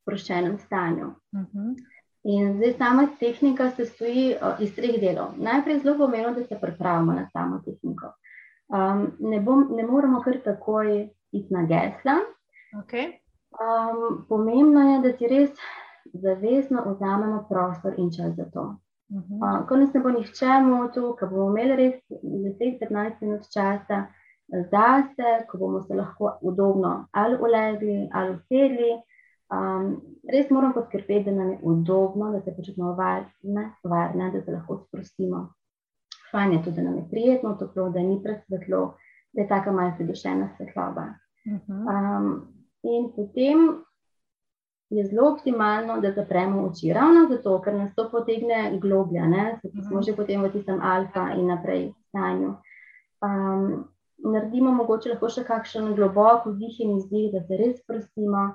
sproščenem 0.03 0.59
stanju. 0.59 1.07
Uh 1.33 1.41
mhm. 1.41 1.47
-huh. 1.55 2.00
In 2.25 2.57
zdaj 2.57 2.75
sama 2.79 3.07
tehnika 3.21 3.71
se 3.71 3.87
stoji 3.87 4.35
uh, 4.35 4.61
iz 4.61 4.75
treh 4.77 5.01
delov. 5.01 5.39
Najprej 5.39 5.79
zelo 5.81 5.97
pomembno, 5.99 6.35
da 6.35 6.45
se 6.45 6.59
pripravimo 6.61 7.13
na 7.13 7.29
samo 7.33 7.61
tehniko. 7.65 8.13
Um, 8.69 9.07
ne, 9.19 9.41
bom, 9.41 9.67
ne 9.77 9.87
moramo 9.87 10.21
kar 10.21 10.37
takoj 10.45 11.09
iti 11.33 11.55
na 11.55 11.65
gesla. 11.67 12.19
Okay. 12.83 13.07
Um, 13.57 14.27
pomembno 14.29 14.81
je, 14.81 15.01
da 15.03 15.17
si 15.17 15.27
res 15.27 15.51
zavestno 16.13 16.85
vzamemo 16.87 17.47
prostor 17.49 17.99
in 17.99 18.13
čas 18.13 18.37
za 18.37 18.45
to. 18.53 18.75
-huh. 19.11 19.61
uh, 19.61 19.67
ko 19.69 19.77
nas 19.77 19.93
ne 19.95 20.01
bo 20.01 20.11
nihče 20.15 20.61
motil, 20.65 21.13
ko 21.19 21.29
bomo 21.31 21.51
imeli 21.51 21.77
res 21.83 21.97
10-15 22.23 23.23
minut 23.25 23.49
časa 23.55 24.07
zase, 24.71 25.31
ko 25.49 25.59
bomo 25.59 25.83
se 25.83 25.95
lahko 25.95 26.39
udobno 26.43 27.07
ali 27.13 27.39
ulegli 27.41 28.09
ali 28.13 28.37
usedli. 28.37 28.93
Um, 29.51 29.97
res 30.31 30.51
moramo 30.51 30.75
poskrbeti, 30.75 31.25
da 31.25 31.35
nam 31.35 31.51
je 31.51 31.59
udobno, 31.63 32.33
da 32.33 32.41
se 32.41 32.55
počutimo 32.57 32.93
varne, 32.95 33.73
varne, 33.85 34.31
da 34.31 34.43
se 34.43 34.53
lahko 34.53 34.79
sprostimo. 34.87 35.49
Fajn 36.31 36.53
je 36.53 36.63
tudi, 36.65 36.77
da 36.77 36.83
nam 36.83 36.97
je 36.97 37.09
prijetno, 37.11 37.57
toplo, 37.59 37.89
da 37.91 38.01
ni 38.01 38.21
presvetlo, 38.23 38.95
da 39.33 39.43
je 39.43 39.49
tako 39.49 39.73
malce 39.73 40.05
dušena 40.05 40.49
svetloba. 40.57 41.07
Uh 41.47 41.59
-huh. 41.69 41.83
um, 41.91 42.47
in 42.83 43.13
potem 43.17 43.85
je 44.91 45.07
zelo 45.07 45.33
optimalno, 45.33 46.01
da 46.01 46.13
zapremo 46.13 46.63
oči. 46.63 46.93
Ravno 46.93 47.29
zato, 47.29 47.61
ker 47.63 47.75
nas 47.75 47.95
to 47.95 48.09
potegne 48.11 48.79
globlje, 48.81 49.21
da 49.63 49.83
smo 49.83 49.97
mhm. 49.97 50.03
že 50.03 50.17
potem 50.17 50.43
v 50.43 50.53
tistem 50.53 50.81
alfa 50.83 51.31
in 51.35 51.47
naprej 51.47 51.93
stanju. 52.09 52.55
Um, 53.23 53.85
naredimo 54.19 54.73
mogoče 54.73 55.09
lahko 55.09 55.29
še 55.29 55.45
kakšen 55.45 55.95
globok 55.95 56.47
vdih 56.47 56.81
in 56.81 56.97
izdih, 56.97 57.33
da 57.33 57.43
se 57.47 57.57
res 57.57 57.79
sprostimo, 57.81 58.55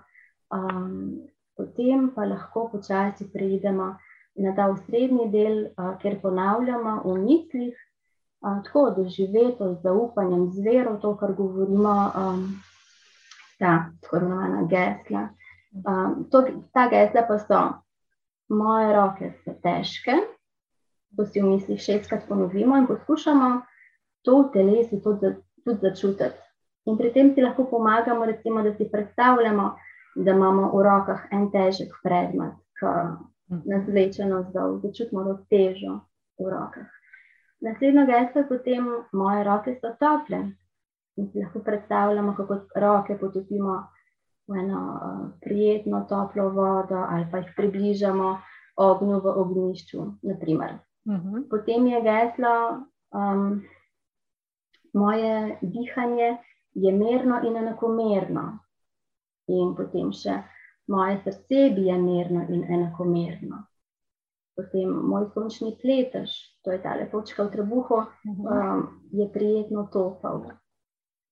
um, 0.54 1.24
potem 1.58 2.10
pa 2.16 2.25
lahko 2.25 2.70
počasi 2.72 3.30
preidemo 3.32 3.96
na 4.36 4.52
ta 4.56 4.68
osrednji 4.72 5.30
del, 5.32 5.72
uh, 5.78 5.96
ker 6.02 6.20
ponavljamo 6.22 7.02
v 7.06 7.18
mislih. 7.24 7.75
Uh, 8.46 8.62
tako 8.64 8.90
doživeto 8.98 9.74
z 9.74 9.82
zaupanjem, 9.82 10.52
z 10.52 10.62
vero, 10.62 10.98
to, 11.02 11.16
kar 11.18 11.34
govorimo, 11.34 11.96
um, 12.14 12.44
ta 13.60 13.90
tako 14.02 14.18
imenovana 14.18 14.68
gesla. 14.70 15.30
Um, 15.86 16.28
to, 16.32 16.44
ta 16.74 16.90
gesla 16.90 17.25
pa 17.28 17.40
so, 17.40 17.62
moje 18.50 18.94
roke 18.94 19.32
so 19.44 19.56
težke, 19.64 20.20
to 21.18 21.25
si 21.25 21.42
v 21.42 21.56
mislih 21.56 21.82
šestkrat 21.82 22.28
ponovimo 22.28 22.78
in 22.78 22.88
poskušamo 22.88 23.62
to 24.25 24.42
v 24.42 24.52
telesu 24.54 25.02
tudi, 25.02 25.36
tudi 25.64 25.80
začutiti. 25.82 26.42
In 26.86 26.98
pri 26.98 27.10
tem 27.14 27.34
si 27.34 27.42
lahko 27.42 27.66
pomagamo, 27.66 28.25
recimo, 28.25 28.62
da 28.62 28.75
si 28.78 28.86
predstavljamo, 28.92 29.74
da 30.15 30.31
imamo 30.31 30.72
v 30.72 30.84
rokah 30.84 31.25
en 31.31 31.50
težek 31.51 31.93
predmet, 32.03 32.55
ki 32.79 32.91
nas 33.72 33.88
vleče 33.88 34.25
navzdol, 34.25 34.79
da 34.81 34.91
čutimo 34.91 35.24
to 35.24 35.38
težo 35.50 36.00
v 36.39 36.51
rokah. 36.51 36.88
Naslednja 37.62 38.05
gesla 38.05 38.41
je 38.41 38.48
potem, 38.48 38.88
moje 39.13 39.43
roke 39.43 39.75
so 39.81 39.91
tople. 40.00 40.41
In 41.15 41.29
si 41.31 41.39
lahko 41.39 41.60
predstavljamo, 41.63 42.34
kako 42.36 42.60
roke 42.75 43.17
potopimo 43.19 43.75
v 44.48 44.57
eno 44.60 44.81
uh, 44.81 45.22
prijetno, 45.41 46.05
toplo 46.10 46.50
vodo, 46.50 47.00
ali 47.10 47.25
pa 47.31 47.38
jih 47.38 47.53
približamo 47.55 48.36
ognju 48.75 49.22
v 49.24 49.34
ognišču. 49.41 50.00
Uh 50.00 51.13
mhm. 51.13 51.36
-huh. 51.36 51.50
Potem 51.50 51.88
je 51.88 52.01
geslo, 52.01 52.84
um, 53.12 53.62
moje 54.93 55.57
dihanje 55.62 56.38
je 56.74 56.91
mirno 56.91 57.39
in 57.43 57.57
enakomerno. 57.57 58.60
In 59.54 59.75
potem 59.78 60.12
še 60.14 60.40
moje 60.90 61.20
srce 61.24 61.70
bije 61.75 61.98
mirno 62.02 62.46
in 62.50 62.64
enakomerno. 62.66 63.62
Potem 64.56 64.92
moj 65.12 65.28
sončni 65.34 65.74
pletež, 65.82 66.32
to 66.64 66.72
je 66.72 66.80
ta 66.82 66.96
lepočka 66.96 67.44
v 67.44 67.52
trebuhu, 67.52 68.06
um, 68.25 68.86
je 69.12 69.28
prijetno 69.34 69.88
topel. 69.94 70.46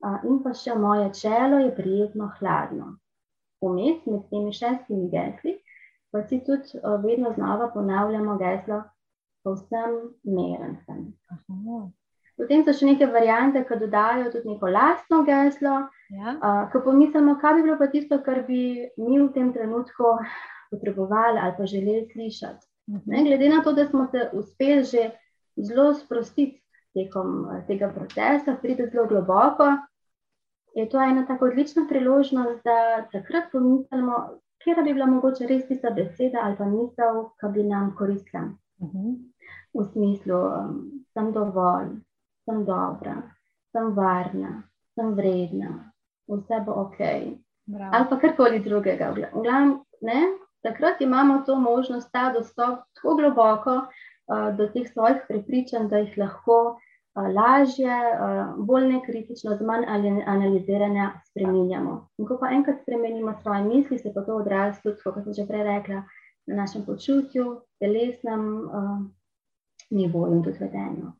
Uh, 0.03 0.19
in 0.27 0.41
pa 0.43 0.51
še 0.53 0.75
moje 0.75 1.07
čelo 1.15 1.61
je 1.63 1.71
prijetno 1.75 2.27
hladno. 2.39 2.97
Vmes 3.63 4.03
med 4.11 4.27
temi 4.29 4.51
šestimi 4.51 5.07
gesli 5.09 5.55
pa 6.11 6.21
si 6.27 6.43
tudi 6.45 6.77
uh, 6.77 6.99
vedno 7.01 7.31
znova 7.33 7.71
ponavljamo 7.73 8.37
geslo, 8.37 8.83
povsem 9.43 9.97
meren 10.23 10.77
sem. 10.85 11.07
Potem 12.37 12.63
so 12.65 12.73
še 12.73 12.87
neke 12.89 13.05
variante, 13.13 13.61
ki 13.67 13.77
dodajo 13.81 14.31
tudi 14.33 14.49
neko 14.49 14.71
lastno 14.73 15.21
geslo. 15.27 15.75
Ja. 16.13 16.33
Uh, 16.33 16.63
ko 16.73 16.81
pomislimo, 16.85 17.37
kaj 17.41 17.59
bi 17.59 17.65
bilo 17.67 17.77
pa 17.77 17.87
tisto, 17.93 18.19
kar 18.25 18.41
bi 18.47 18.89
mi 18.97 19.19
v 19.19 19.29
tem 19.35 19.53
trenutku 19.53 20.15
potrebovali 20.73 21.37
ali 21.39 21.53
pa 21.57 21.65
želeli 21.69 22.07
slišati. 22.11 22.65
Ne, 23.05 23.23
glede 23.23 23.49
na 23.49 23.61
to, 23.63 23.73
da 23.73 23.85
smo 23.85 24.07
se 24.11 24.29
uspeli 24.33 24.83
že 24.83 25.11
zelo 25.55 25.93
sprostiti 25.93 26.59
tekom 26.93 27.49
eh, 27.49 27.63
tega 27.67 27.89
procesa, 27.89 28.57
priti 28.61 28.87
zelo 28.89 29.05
globoko, 29.07 29.69
je 30.75 30.89
to 30.89 31.01
ena 31.01 31.25
tako 31.25 31.45
odlična 31.45 31.85
priložnost, 31.89 32.63
da 32.63 33.05
takrat 33.11 33.51
pomislimo, 33.51 34.17
kje 34.63 34.75
bi 34.83 34.93
bila 34.93 35.05
mogoče 35.05 35.47
res 35.47 35.67
tista 35.67 35.89
beseda 35.89 36.41
ali 36.43 36.57
pa 36.57 36.65
misel, 36.65 37.29
ki 37.39 37.51
bi 37.53 37.63
nam 37.63 37.95
koristila. 37.97 38.43
Uh 38.79 38.87
mhm. 38.87 38.97
-huh. 38.97 39.15
V 39.73 39.85
smislu, 39.91 40.37
um, 40.37 40.91
sem 41.13 41.31
dovolj, 41.33 41.87
sem 42.45 42.65
dobra, 42.65 43.15
sem 43.71 43.93
varna, 43.95 44.63
sem 44.95 45.15
vredna, 45.15 45.71
vse 46.29 46.61
bo 46.65 46.71
ok. 46.87 46.99
Bravo. 47.65 47.95
Ali 47.95 48.09
pa 48.09 48.19
karkoli 48.19 48.59
drugega. 48.59 49.11
V 49.15 49.27
glavnem, 49.33 50.33
takrat 50.63 51.01
imamo 51.01 51.43
to 51.45 51.55
možnost, 51.59 52.11
ta 52.11 52.31
dostop 52.33 52.83
tako 52.93 53.15
globoko 53.15 53.75
uh, 53.75 54.49
do 54.57 54.67
teh 54.67 54.89
svojih 54.91 55.23
prepričanj, 55.27 55.87
da 55.87 56.03
jih 56.03 56.17
lahko 56.17 56.57
uh, 56.75 57.27
lažje, 57.35 57.95
uh, 57.95 58.55
bolj 58.57 58.89
nekritično, 58.91 59.55
z 59.57 59.63
manj 59.63 59.87
analiziranja 60.25 61.11
spremenjamo. 61.31 61.95
In 62.17 62.27
ko 62.27 62.37
pa 62.41 62.51
enkrat 62.51 62.81
spremenimo 62.81 63.35
svoje 63.41 63.63
misli, 63.63 63.99
se 63.99 64.13
pa 64.13 64.21
to 64.21 64.35
odrazi 64.43 64.81
tudi, 64.83 64.99
kot 65.03 65.23
sem 65.23 65.33
že 65.33 65.47
prej 65.47 65.63
rekla, 65.63 66.03
na 66.47 66.55
našem 66.55 66.83
počutju, 66.85 67.61
telesnem 67.79 68.43
uh, 68.67 68.99
nivoju 69.91 70.35
in 70.35 70.43
tudi 70.43 70.59
vedenju. 70.59 71.13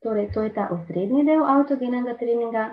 Torej, 0.00 0.30
to 0.34 0.42
je 0.42 0.52
ta 0.54 0.68
osrednji 0.72 1.24
del 1.28 1.42
avtogenega 1.44 2.16
treninga. 2.16 2.70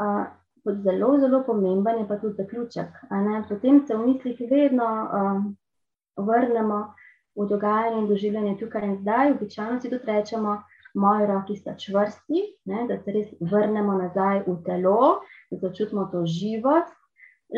Uh, 0.00 0.24
kot 0.64 0.82
zelo, 0.82 1.18
zelo 1.18 1.42
pomemben 1.46 1.98
je 1.98 2.08
pa 2.08 2.16
tudi 2.16 2.34
zaključek. 2.38 2.88
Potem 3.48 3.80
se 3.86 3.96
v 3.96 4.06
mislih 4.06 4.40
vedno 4.50 4.86
um, 4.86 5.56
vrnemo 6.16 6.94
v 7.36 7.48
dogajanje 7.48 7.98
in 7.98 8.08
doživljanje 8.08 8.56
tukaj 8.60 8.86
in 8.86 8.96
zdaj. 9.00 9.32
Običajno 9.32 9.80
si 9.80 9.90
tudi 9.90 10.06
rečemo, 10.06 10.62
moje 10.94 11.26
roki 11.26 11.56
so 11.56 11.74
čvrsti, 11.78 12.42
ne, 12.64 12.86
da 12.88 12.98
se 12.98 13.12
res 13.12 13.28
vrnemo 13.40 13.92
nazaj 13.98 14.42
v 14.46 14.58
telo, 14.66 15.22
da 15.50 15.58
začutimo 15.58 16.04
to 16.12 16.26
živost. 16.26 16.98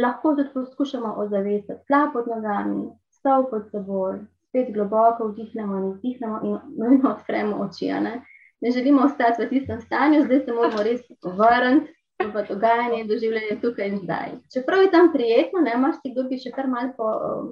Lahko 0.02 0.34
tudi 0.34 0.48
poskušamo 0.54 1.14
ozavestiti 1.16 1.78
tla 1.86 2.10
pod 2.12 2.26
nogami, 2.26 2.88
stol 3.10 3.50
pod 3.50 3.68
seboj, 3.70 4.18
spet 4.48 4.72
globoko 4.74 5.28
vdihnemo 5.28 5.76
in 5.78 5.90
izdihnemo 5.90 6.40
in 6.42 7.06
odpremo 7.12 7.60
oči. 7.66 7.92
Ne. 8.00 8.22
Ne 8.64 8.70
želimo 8.70 9.02
ostati 9.02 9.44
v 9.44 9.48
tistem 9.48 9.80
stanju, 9.80 10.22
zdaj 10.24 10.40
se 10.44 10.52
moramo 10.52 10.82
res 10.82 11.00
vrniti 11.22 11.92
v 12.18 12.44
dogajanje 12.48 13.04
doživljanje 13.04 13.56
tukaj 13.62 13.88
in 13.88 13.98
zdaj. 13.98 14.30
Čeprav 14.54 14.82
je 14.82 14.90
tam 14.90 15.10
prijetno, 15.12 15.60
ne 15.60 15.72
imaš 15.76 15.96
ti, 16.02 16.12
kdo 16.12 16.24
bi 16.28 16.38
še 16.40 16.52
kar 16.54 16.68
malo 16.70 16.94
po, 16.96 17.08
um, 17.28 17.50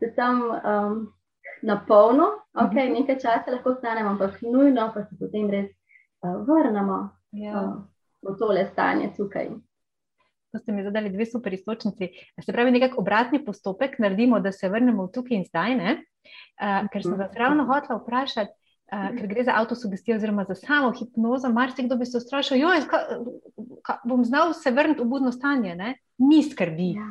se 0.00 0.10
tam 0.16 0.42
um, 0.50 0.98
na 1.62 1.78
polno, 1.88 2.28
ok, 2.52 2.74
mhm. 2.74 2.98
nekaj 3.00 3.18
časa 3.22 3.54
lahko 3.54 3.78
stanemo, 3.78 4.10
ampak 4.10 4.42
nujno 4.42 4.90
pa 4.94 5.06
se 5.06 5.16
potem 5.20 5.48
res 5.50 5.70
uh, 5.72 6.36
vrnemo 6.44 7.00
ja. 7.32 7.62
uh, 7.62 7.80
v 8.28 8.36
tole 8.36 8.68
stanje 8.72 9.08
tukaj. 9.16 9.48
To 10.52 10.58
ste 10.60 10.72
mi 10.72 10.84
zadali 10.84 11.10
dve 11.12 11.26
super 11.28 11.52
istočnici. 11.52 12.12
Se 12.40 12.52
pravi, 12.52 12.72
nekako 12.72 13.00
obratni 13.00 13.40
postopek 13.44 13.98
naredimo, 14.00 14.40
da 14.40 14.52
se 14.52 14.68
vrnemo 14.68 15.08
tukaj 15.12 15.36
in 15.36 15.44
zdaj, 15.48 15.74
uh, 15.80 16.88
ker 16.92 17.04
sem 17.04 17.16
vas 17.20 17.32
ravno 17.36 17.64
hotela 17.68 18.00
vprašati, 18.00 18.52
Uh, 18.88 19.10
ker 19.12 19.26
gre 19.28 19.42
za 19.44 19.52
avtosugestijo, 19.60 20.16
oziroma 20.16 20.46
za 20.48 20.54
samo 20.56 20.92
hipnozo, 20.96 21.50
marsikdo 21.52 21.96
bi 21.96 22.06
se 22.08 22.16
ustrašil, 22.16 22.62
da 22.88 23.98
bom 24.04 24.24
znal 24.24 24.54
se 24.56 24.70
vrniti 24.70 25.02
v 25.02 25.04
budno 25.04 25.32
stanje. 25.32 25.74
Ne? 25.76 25.94
Ni 26.18 26.42
skrbi. 26.42 26.94
Ja. 26.96 27.08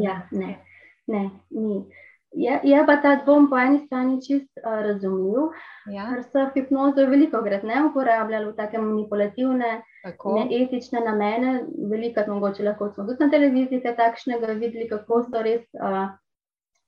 Ja, 0.00 0.20
ne, 0.30 0.58
ne, 1.06 1.30
ni. 1.50 1.84
Je, 2.32 2.60
je 2.64 2.84
pa 2.86 2.96
ta 2.96 3.16
dvom 3.24 3.50
po 3.50 3.58
eni 3.60 3.82
strani 3.86 4.16
čist 4.24 4.48
uh, 4.62 4.78
razumljiv, 4.84 5.50
ja. 5.92 6.06
ker 6.08 6.22
se 6.24 6.44
hipnozo 6.54 7.04
veliko 7.10 7.42
krat 7.44 7.64
ne 7.68 7.82
uporabljajo 7.90 8.52
v 8.52 8.56
take 8.56 8.80
manipulativne, 8.80 9.72
neetične 10.06 11.02
namene. 11.04 11.52
Veliko, 11.90 12.24
mogoče 12.28 12.64
lahko 12.64 12.88
smo 12.94 13.04
tudi 13.10 13.24
na 13.24 13.30
televiziji 13.30 13.82
takšnega 13.84 14.54
videli, 14.54 14.88
kako 14.88 15.24
so 15.28 15.42
res. 15.44 15.66
Uh, 15.76 16.14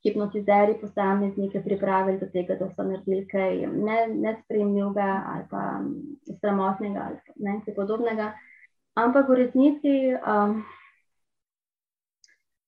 hipnotizeri, 0.05 0.79
posameznike 0.81 1.63
pripravili 1.63 2.19
do 2.19 2.27
tega, 2.27 2.55
da 2.55 2.69
so 2.71 2.83
naredili 2.83 3.27
kaj 3.29 3.67
nespremljivega 4.15 5.05
ne 5.05 5.23
ali 5.27 5.45
pa 5.51 5.81
sramotnega 6.41 7.07
ali 7.07 7.17
nekaj 7.37 7.75
podobnega. 7.75 8.33
Ampak 8.95 9.29
v 9.29 9.35
resnici, 9.35 9.95
um, 10.15 10.61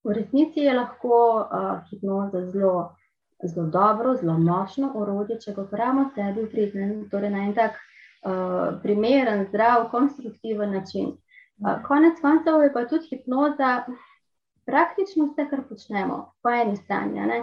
v 0.04 0.14
resnici 0.16 0.60
je 0.60 0.74
lahko 0.74 1.18
uh, 1.40 1.84
hipnoza 1.90 2.46
zelo, 2.50 2.96
zelo 3.42 3.66
dobro, 3.66 4.16
zelo 4.16 4.38
močno 4.38 4.90
orodje, 4.94 5.38
če 5.40 5.54
ga 5.54 5.62
uporabljamo 5.62 6.08
sebi 6.14 6.46
v 6.46 6.50
pridnem, 6.50 6.96
torej 7.12 7.30
na 7.30 7.44
en 7.46 7.54
tak 7.54 7.76
uh, 7.76 8.80
primeren, 8.82 9.44
zdrav, 9.52 9.90
konstruktiven 9.90 10.72
način. 10.72 11.14
Uh, 11.60 11.78
konec 11.86 12.18
koncev 12.20 12.62
je 12.64 12.72
pa 12.72 12.88
tudi 12.88 13.12
hipnoza 13.12 13.84
praktično 14.66 15.30
vse, 15.30 15.46
kar 15.50 15.62
počnemo, 15.68 16.18
po 16.42 16.50
eni 16.50 16.76
strani. 16.76 17.42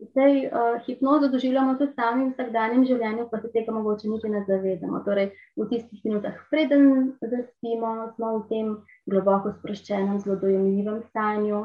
Zdaj, 0.00 0.46
uh, 0.46 0.80
hipnozo 0.86 1.28
doživljamo 1.28 1.74
tudi 1.78 1.92
sami 1.94 2.24
v 2.24 2.32
vsakdanjem 2.32 2.82
življenju, 2.88 3.28
pa 3.30 3.38
se 3.40 3.50
tega 3.54 3.72
mogoče 3.72 4.10
niti 4.10 4.30
ne 4.32 4.42
zavedamo. 4.48 5.00
Torej, 5.06 5.30
v 5.56 5.68
tistih 5.70 6.00
minutah, 6.04 6.40
preden 6.50 7.14
zaspimo, 7.22 7.92
smo 8.16 8.32
v 8.40 8.42
tem 8.50 8.74
globoko 9.10 9.54
sproščenem, 9.60 10.18
zelo 10.24 10.36
dojemljivem 10.42 11.00
stanju. 11.12 11.62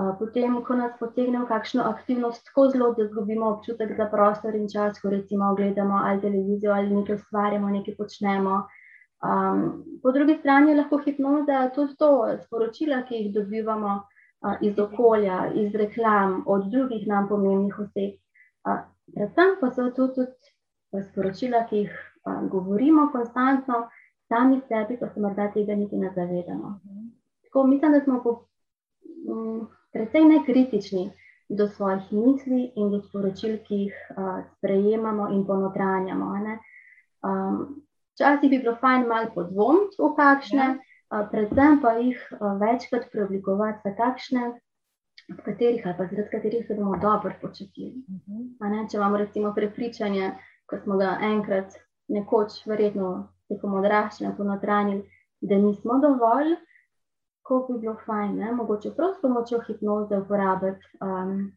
Uh, 0.00 0.10
potem, 0.18 0.58
ko 0.66 0.80
nas 0.82 0.98
potegne 0.98 1.44
v 1.44 1.48
kakšno 1.52 1.86
aktivnost, 1.94 2.42
tako 2.50 2.68
zelo, 2.74 2.90
da 2.98 3.06
izgubimo 3.06 3.54
občutek 3.54 3.94
za 3.96 4.10
prostor 4.10 4.58
in 4.58 4.68
čas, 4.70 4.98
ko 4.98 5.14
recimo 5.14 5.54
gledamo 5.54 6.02
ali 6.04 6.22
televizijo 6.26 6.74
ali 6.74 6.94
nekaj 6.94 7.22
ustvarjamo, 7.22 7.70
nekaj 7.78 7.98
počnemo. 8.02 8.64
Um, 9.20 9.84
po 10.02 10.12
drugi 10.12 10.38
strani 10.40 10.72
je 10.72 10.78
lahko 10.82 10.98
hipnoza 11.04 11.68
tudi 11.74 11.96
to 12.00 12.14
sporočila, 12.46 13.04
ki 13.08 13.14
jih 13.14 13.34
dobivamo 13.34 14.00
iz 14.60 14.78
okolja, 14.78 15.52
iz 15.54 15.74
reklam, 15.74 16.42
od 16.46 16.70
drugih 16.70 17.06
nam 17.06 17.28
pomembnih 17.28 17.78
oseb. 17.78 18.16
Predvsem 19.14 19.56
pa 19.60 19.70
so 19.70 19.90
to 19.96 20.08
tudi 20.08 21.02
sporočila, 21.10 21.64
ki 21.68 21.76
jih 21.76 21.96
govorimo 22.50 23.08
konstantno, 23.12 23.88
sami 24.28 24.60
sebi, 24.68 24.96
pa 25.00 25.08
se 25.08 25.20
morda 25.20 25.50
tega 25.52 25.74
niti 25.74 25.96
ne 25.96 26.12
zavedamo. 26.14 26.80
Tako 27.44 27.66
mislim, 27.66 27.92
da 27.92 28.00
smo 28.00 28.20
po, 28.22 28.46
m, 29.28 29.66
precej 29.92 30.24
nekritični 30.24 31.10
do 31.48 31.68
svojih 31.68 32.12
misli 32.12 32.72
in 32.76 32.90
do 32.90 33.00
sporočil, 33.00 33.58
ki 33.66 33.74
jih 33.74 33.94
a, 34.16 34.42
sprejemamo 34.56 35.28
in 35.34 35.46
ponotranjamo. 35.46 36.32
Včasih 38.14 38.44
um, 38.44 38.50
bi 38.50 38.58
bilo 38.58 38.76
fajn 38.80 39.08
malo 39.08 39.32
podvomiti 39.34 39.98
v 39.98 40.14
kakšne. 40.16 40.64
Ja 40.64 40.89
predvsem 41.10 41.80
pa 41.82 41.92
jih 41.98 42.18
večkrat 42.60 43.10
preoblikovati 43.12 43.82
v 43.84 43.94
takšne, 43.98 44.44
v 45.30 45.42
katerih 45.44 45.86
ali 45.86 45.96
pa 45.98 46.06
zaradi 46.06 46.30
katerih 46.30 46.66
se 46.66 46.74
bomo 46.74 46.98
dobro 47.02 47.32
počutili. 47.40 48.04
Ne, 48.60 48.86
če 48.90 48.96
imamo 48.96 49.18
recimo 49.18 49.52
prepričanje, 49.54 50.32
ko 50.66 50.78
smo 50.78 50.98
ga 50.98 51.18
enkrat 51.22 51.74
nekoč, 52.08 52.62
verjetno 52.66 53.28
tekom 53.50 53.74
odraščanja, 53.82 54.34
ponotranili, 54.38 55.02
da 55.40 55.58
nismo 55.58 55.98
dovolj, 56.02 56.54
ko 57.42 57.64
bi 57.68 57.78
bilo 57.82 57.96
fajn, 58.06 58.36
ne? 58.38 58.52
mogoče 58.54 58.92
prav 58.96 59.16
s 59.16 59.22
pomočjo 59.22 59.60
hipnoze 59.66 60.18
uporabiti 60.22 60.86
um, 61.02 61.50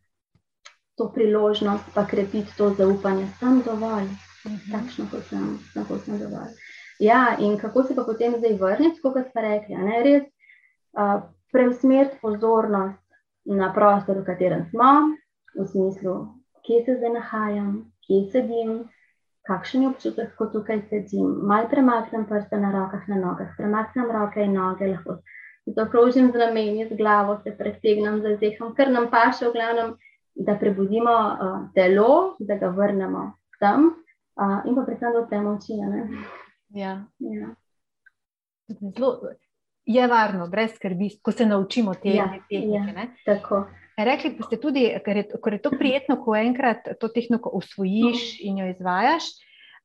to 0.98 1.10
priložnost, 1.14 1.94
pa 1.94 2.06
krepiti 2.10 2.58
to 2.58 2.70
zaupanje, 2.78 3.28
sem 3.40 3.62
dovolj, 3.66 4.10
takšno 4.72 5.10
kot 5.12 5.28
sem, 5.30 5.58
tako 5.74 6.00
sem 6.06 6.18
dovolj. 6.22 6.54
Ja, 7.04 7.36
in 7.40 7.58
kako 7.60 7.84
se 7.84 7.96
pa 7.96 8.04
potem 8.08 8.38
zdaj 8.38 8.54
vrniti, 8.62 9.02
kot 9.04 9.18
ste 9.30 9.42
rekli, 9.44 9.76
ne 9.76 10.00
res 10.06 10.24
uh, 10.96 11.26
preusmeriti 11.52 12.16
pozornost 12.22 13.02
na 13.46 13.74
prostor, 13.76 14.22
v 14.22 14.28
katerem 14.30 14.64
smo, 14.70 14.92
v 15.58 15.66
smislu, 15.68 16.14
kje 16.64 16.84
se 16.86 16.96
zdaj 17.02 17.12
nahajam, 17.18 17.74
kje 18.08 18.20
sedim, 18.32 18.78
kakšen 19.50 19.84
je 19.84 19.90
občutek, 19.90 20.30
ko 20.38 20.48
tukaj 20.54 20.80
sedim. 20.90 21.42
Mal 21.50 21.68
premaknem 21.72 22.24
prste 22.30 22.60
na 22.62 22.72
rokah, 22.72 23.04
na 23.12 23.20
nogah, 23.20 23.52
premaknem 23.58 24.12
roke 24.12 24.40
in 24.40 24.56
noge, 24.56 24.88
lahko 24.88 25.18
zakrožim 25.76 26.32
z 26.32 26.40
rameni, 26.40 26.88
z 26.88 26.96
glavo, 27.00 27.36
se 27.44 27.52
pretegnem, 27.58 28.22
zazdeham, 28.24 28.72
kar 28.80 28.92
nam 28.92 29.10
paše, 29.12 29.50
v 29.50 29.58
glavnem, 29.58 29.92
da 30.36 30.56
prebudimo 30.56 31.12
uh, 31.12 31.60
telo, 31.76 32.38
da 32.40 32.56
ga 32.64 32.72
vrnemo 32.72 33.34
tam 33.60 33.92
uh, 33.92 34.64
in 34.64 34.80
pa 34.80 34.88
predvsem, 34.88 35.12
da 35.12 35.26
odpremo 35.26 35.58
oči. 35.60 35.84
Ja. 36.74 37.06
Ja. 37.20 37.56
Zelo 38.68 39.20
je 39.86 40.08
varno, 40.08 40.48
brez 40.48 40.76
skrbi, 40.76 41.10
ko 41.22 41.32
se 41.32 41.46
naučimo 41.46 41.94
te 41.94 42.10
ja, 42.10 42.28
tehnike. 42.50 43.06
Ja, 43.28 43.64
Rekli 43.98 44.32
ste 44.42 44.58
tudi, 44.58 44.88
ker 45.06 45.18
je, 45.18 45.24
ker 45.44 45.54
je 45.54 45.62
to 45.62 45.70
prijetno, 45.78 46.18
ko 46.24 46.34
enkrat 46.36 46.96
to 47.00 47.08
tehniko 47.14 47.52
usvojiš 47.54 48.24
mm. 48.40 48.48
in 48.48 48.58
jo 48.58 48.70
izvajaš, 48.72 49.28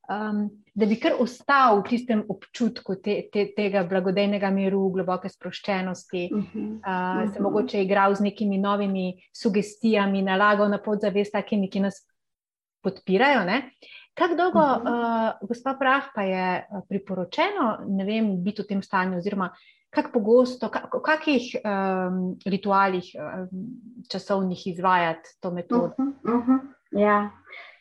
um, 0.09 0.47
da 0.75 0.87
bi 0.87 0.97
kar 0.97 1.19
ostal 1.21 1.83
v 1.83 1.91
tistem 1.91 2.23
občutku 2.29 2.97
te, 3.05 3.19
te, 3.33 3.51
tega 3.57 3.83
blagodejnega 3.85 4.49
miru, 4.55 4.87
globoke 4.95 5.29
sproščenosti, 5.29 6.29
mm 6.33 6.47
-hmm. 6.55 6.71
uh, 6.79 7.35
se 7.35 7.43
mogoče 7.43 7.83
igral 7.83 8.15
z 8.15 8.25
nekimi 8.31 8.59
novimi 8.59 9.13
sugestijami, 9.37 10.23
nalagal 10.23 10.71
na 10.71 10.79
podzavest 10.79 11.33
takimi, 11.33 11.71
ki 11.71 11.81
nas 11.81 12.07
podpirajo. 12.83 13.45
Ne? 13.45 13.63
Kako 14.19 14.35
dolgo, 14.35 14.61
mm 14.61 14.87
-hmm. 14.87 15.33
uh, 15.43 15.49
gospa 15.49 15.77
Prah, 15.79 16.05
pa 16.15 16.23
je 16.23 16.67
priporočeno 16.89 17.79
vem, 18.07 18.43
biti 18.45 18.63
v 18.63 18.67
tem 18.67 18.83
stanju, 18.83 19.19
oziroma 19.19 19.51
kako 19.91 20.11
pogosto, 20.13 20.69
v 20.69 21.01
kakih 21.03 21.57
um, 21.65 22.37
ritualih 22.47 23.05
um, 23.17 23.49
časovnih 24.11 24.67
izvajati 24.67 25.29
to 25.41 25.51
metodo? 25.51 25.95
Uh 25.99 26.07
-huh, 26.07 26.35
uh 26.35 26.47
-huh, 26.47 26.61
ja. 26.91 27.31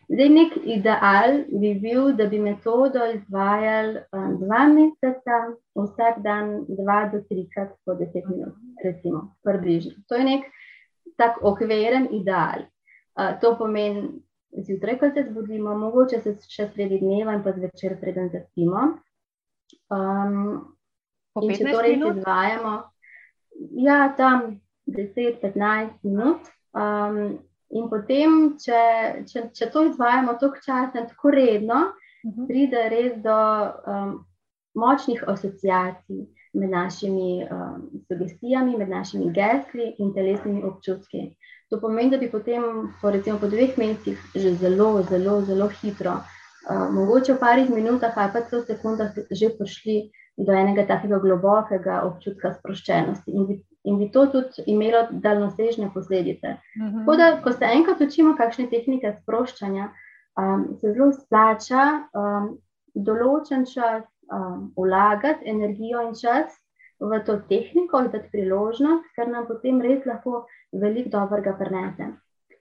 Zdaj, 0.08 0.30
nek 0.30 0.54
ideal 0.64 1.34
bi 1.52 1.74
bil, 1.74 2.14
da 2.16 2.26
bi 2.26 2.40
metodo 2.40 3.00
izvajali 3.14 4.00
um, 4.12 4.38
dva 4.40 4.68
meseca, 4.68 5.38
vsak 5.76 6.22
dan, 6.24 6.64
dva 6.68 7.10
do 7.12 7.20
trikrat 7.28 7.76
po 7.86 7.94
deset 7.94 8.24
minut, 8.30 8.56
recimo, 8.86 9.36
približno. 9.44 9.92
To 10.08 10.16
je 10.16 10.24
nek 10.24 10.46
tak 11.18 11.44
okviren 11.44 12.08
ideal. 12.12 12.64
Uh, 13.20 13.36
to 13.42 13.58
pomeni, 13.58 14.10
zjutraj, 14.52 15.00
ko 15.00 15.10
se 15.14 15.26
zbudimo, 15.30 15.76
mogoče 15.78 16.22
se 16.22 16.36
še 16.50 16.70
sredi 16.74 17.00
dneva 17.02 17.36
in 17.38 17.44
pa 17.44 17.54
zvečer, 17.56 17.98
preden 18.02 18.30
zaspimo. 18.34 18.88
Um, 19.94 20.74
In 21.38 21.54
če 21.54 21.68
to 21.70 21.82
res 21.86 22.00
izvajamo, 22.02 22.72
ja, 23.84 23.98
tam 24.18 24.56
10-15 24.90 25.92
minut. 26.08 26.48
Um, 26.78 27.38
in 27.70 27.90
potem, 27.92 28.56
če, 28.62 28.80
če, 29.30 29.44
če 29.54 29.68
to 29.74 29.84
izvajamo 29.90 30.38
tako 30.42 30.64
časa 30.64 31.04
in 31.04 31.10
tako 31.12 31.34
redno, 31.36 31.82
uh 31.92 32.30
mhm. 32.30 32.34
-huh. 32.34 32.48
pride 32.48 32.90
res 32.90 33.14
do 33.22 33.38
um, 33.86 34.26
močnih 34.74 35.24
asociacij 35.28 36.26
med 36.54 36.70
našimi 36.70 37.46
um, 37.52 37.90
sugestijami, 38.08 38.78
med 38.78 38.90
našimi 38.90 39.34
gesli 39.34 39.96
in 40.00 40.14
telesnimi 40.14 40.64
občutki. 40.64 41.38
To 41.70 41.80
pomeni, 41.82 42.10
da 42.10 42.18
bi 42.18 42.30
potem, 42.32 42.64
po, 43.02 43.12
recimo, 43.12 43.40
po 43.40 43.48
dveh 43.52 43.78
mesecih, 43.78 44.20
že 44.36 44.54
zelo, 44.56 45.04
zelo, 45.10 45.42
zelo 45.44 45.68
hitro, 45.82 46.14
uh, 46.70 46.86
mogoče 46.96 47.34
v 47.36 47.40
parih 47.42 47.70
minutah 47.70 48.16
ali 48.16 48.32
pa 48.32 48.42
celo 48.48 48.64
sekundah, 48.64 49.12
že 49.32 49.52
prišli 49.58 49.98
do 50.38 50.54
enega 50.54 50.86
takega 50.88 51.20
globokega 51.20 52.04
občutka 52.06 52.54
sproščenosti. 52.54 53.34
In 53.34 53.48
bi, 53.50 53.58
in 53.84 53.98
bi 54.00 54.08
to 54.14 54.28
tudi 54.32 54.64
imelo 54.72 55.08
daljnosežne 55.12 55.90
posledice. 55.94 56.58
Uh 56.80 56.86
mhm. 56.86 57.00
-huh. 57.04 57.18
da, 57.18 57.42
ko 57.42 57.52
se 57.52 57.66
enkrat 57.66 58.02
učimo, 58.02 58.36
kakšne 58.38 58.70
tehnike 58.70 59.14
sproščanja, 59.22 59.90
um, 60.40 60.78
se 60.80 60.94
zelo 60.94 61.12
splača 61.12 61.84
um, 62.14 62.58
določen 62.96 63.66
čas 63.66 64.06
um, 64.32 64.72
vlagati 64.78 65.50
energijo 65.50 66.02
in 66.08 66.14
čas 66.16 66.54
v 67.00 67.20
to 67.26 67.40
tehniko, 67.50 68.02
da 68.12 68.18
je 68.18 68.30
priložnost, 68.32 69.12
ker 69.16 69.30
nam 69.30 69.46
potem 69.48 69.82
res 69.82 70.06
lahko 70.06 70.46
veliko 70.72 71.10
dobrega 71.14 71.54
prenese. 71.60 72.14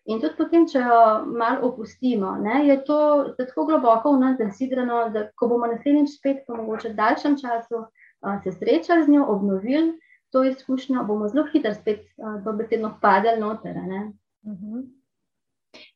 In 0.06 0.20
tudi 0.22 0.36
potem, 0.38 0.66
če 0.70 0.84
jo 0.84 0.98
malo 1.34 1.72
opustimo, 1.72 2.36
ne, 2.38 2.60
je 2.68 2.76
to 2.86 2.98
tako 3.38 3.64
globoko 3.66 4.12
v 4.14 4.20
nas 4.20 4.36
zasidrano, 4.38 5.08
da 5.10 5.24
ko 5.34 5.48
bomo 5.50 5.66
naslednjič 5.66 6.12
spet, 6.14 6.44
pa 6.46 6.54
mogoče 6.54 6.92
v 6.92 6.98
daljšem 7.00 7.34
času, 7.40 7.80
a, 8.22 8.36
se 8.44 8.52
srečali 8.54 9.02
z 9.04 9.16
njo, 9.16 9.24
obnovili 9.34 9.96
to 10.30 10.44
izkušnjo, 10.44 11.02
bomo 11.08 11.28
zelo 11.28 11.46
hitro 11.50 11.74
spet 11.74 12.06
dobesedno 12.44 12.92
padali 13.02 13.40
noter. 13.40 13.76
Uh 13.76 14.52
mhm. 14.52 14.74
-huh. 14.74 14.86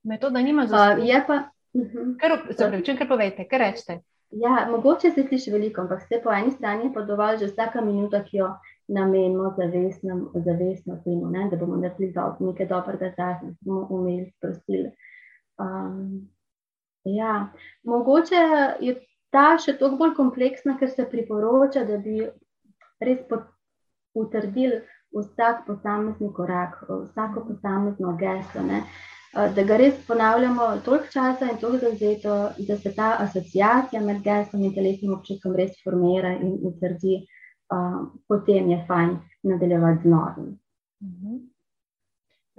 Metoda 0.03 0.43
nima 0.43 0.67
za 0.67 0.97
to. 0.97 1.03
Je 1.03 1.25
pa. 1.27 1.43
Uh 1.73 1.83
mhm. 1.83 1.99
-huh. 1.99 2.17
Kar, 2.21 2.39
sorry, 2.51 2.85
če 2.85 2.97
kar 2.97 3.09
povete, 3.09 3.49
kar 3.49 3.61
rečete. 3.61 4.01
Ja, 4.31 4.67
mogoče 4.71 5.11
se 5.11 5.23
sliši 5.29 5.51
veliko, 5.51 5.81
ampak 5.81 6.03
se 6.03 6.21
po 6.25 6.33
eni 6.33 6.51
strani 6.51 6.85
je 6.85 6.93
pa 6.95 7.03
dovolj 7.03 7.39
že 7.39 7.47
vsaka 7.47 7.81
minuta, 7.81 8.23
ki 8.25 8.37
jo 8.37 8.51
namenimo 8.89 9.55
zavestno 10.35 10.97
temu, 11.05 11.31
ne, 11.31 11.49
da 11.51 11.57
bomo 11.57 11.77
naredili 11.77 12.13
do, 12.13 12.37
nekaj 12.41 12.67
dobrega 12.67 13.11
zase, 13.17 13.47
da 13.47 13.55
bomo 13.61 13.87
umeli 13.91 14.31
sprostili. 14.37 14.93
Um, 15.59 16.29
ja, 17.05 17.49
mogoče 17.85 18.45
je 18.81 18.95
ta 19.31 19.59
še 19.59 19.77
toliko 19.79 19.99
bolj 20.05 20.15
kompleksna, 20.15 20.77
ker 20.79 20.91
se 20.91 21.07
priporoča, 21.11 21.85
da 21.85 21.99
bi 21.99 22.23
res 23.03 23.21
potrdili 24.15 24.83
vsak 25.15 25.67
posamezni 25.67 26.31
korak, 26.35 26.83
vsako 26.89 27.49
posamezno 27.49 28.15
geslo. 28.19 28.63
Ne. 28.67 28.83
Da 29.33 29.63
ga 29.63 29.77
res 29.79 29.95
ponavljamo 30.07 30.65
toliko 30.85 31.07
časa 31.13 31.47
in 31.53 31.59
toliko 31.61 31.87
zauzeto, 31.87 32.37
da 32.69 32.77
se 32.77 32.95
ta 32.95 33.17
asociacija 33.19 34.01
med 34.03 34.25
geslom 34.25 34.65
in 34.67 34.75
telesnim 34.75 35.13
občutkom 35.15 35.55
res 35.57 35.77
formira 35.85 36.33
in 36.35 36.57
utrdi. 36.73 37.21
Uh, 37.71 38.01
potem 38.27 38.71
je 38.71 38.81
fajn 38.89 39.13
nadaljevati 39.47 40.03
z 40.03 40.11
novim. 40.11 40.59
Mhm. 41.03 41.37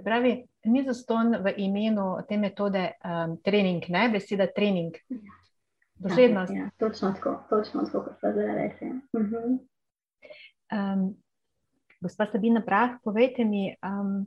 Pravi, 0.04 0.46
ni 0.64 0.82
zaston 0.84 1.36
v 1.44 1.52
imenu 1.56 2.06
te 2.28 2.38
metode 2.38 2.90
um, 3.04 3.36
trening, 3.44 3.84
ne 3.88 4.08
beseda 4.08 4.46
trening. 4.46 4.96
Doslednost. 5.94 6.52
Ja, 6.52 6.58
ja, 6.58 6.70
točno 6.78 7.12
tako, 7.12 7.36
točno 7.50 7.84
tako, 7.84 8.02
kot 8.06 8.16
ste 8.16 8.32
zdaj 8.32 8.54
rekli. 8.54 8.88
Mhm. 9.18 9.58
Um, 10.72 11.04
gospa 12.00 12.26
Sabina 12.32 12.62
Prah, 12.66 12.96
povejte 13.04 13.44
mi, 13.44 13.76
um, 13.82 14.26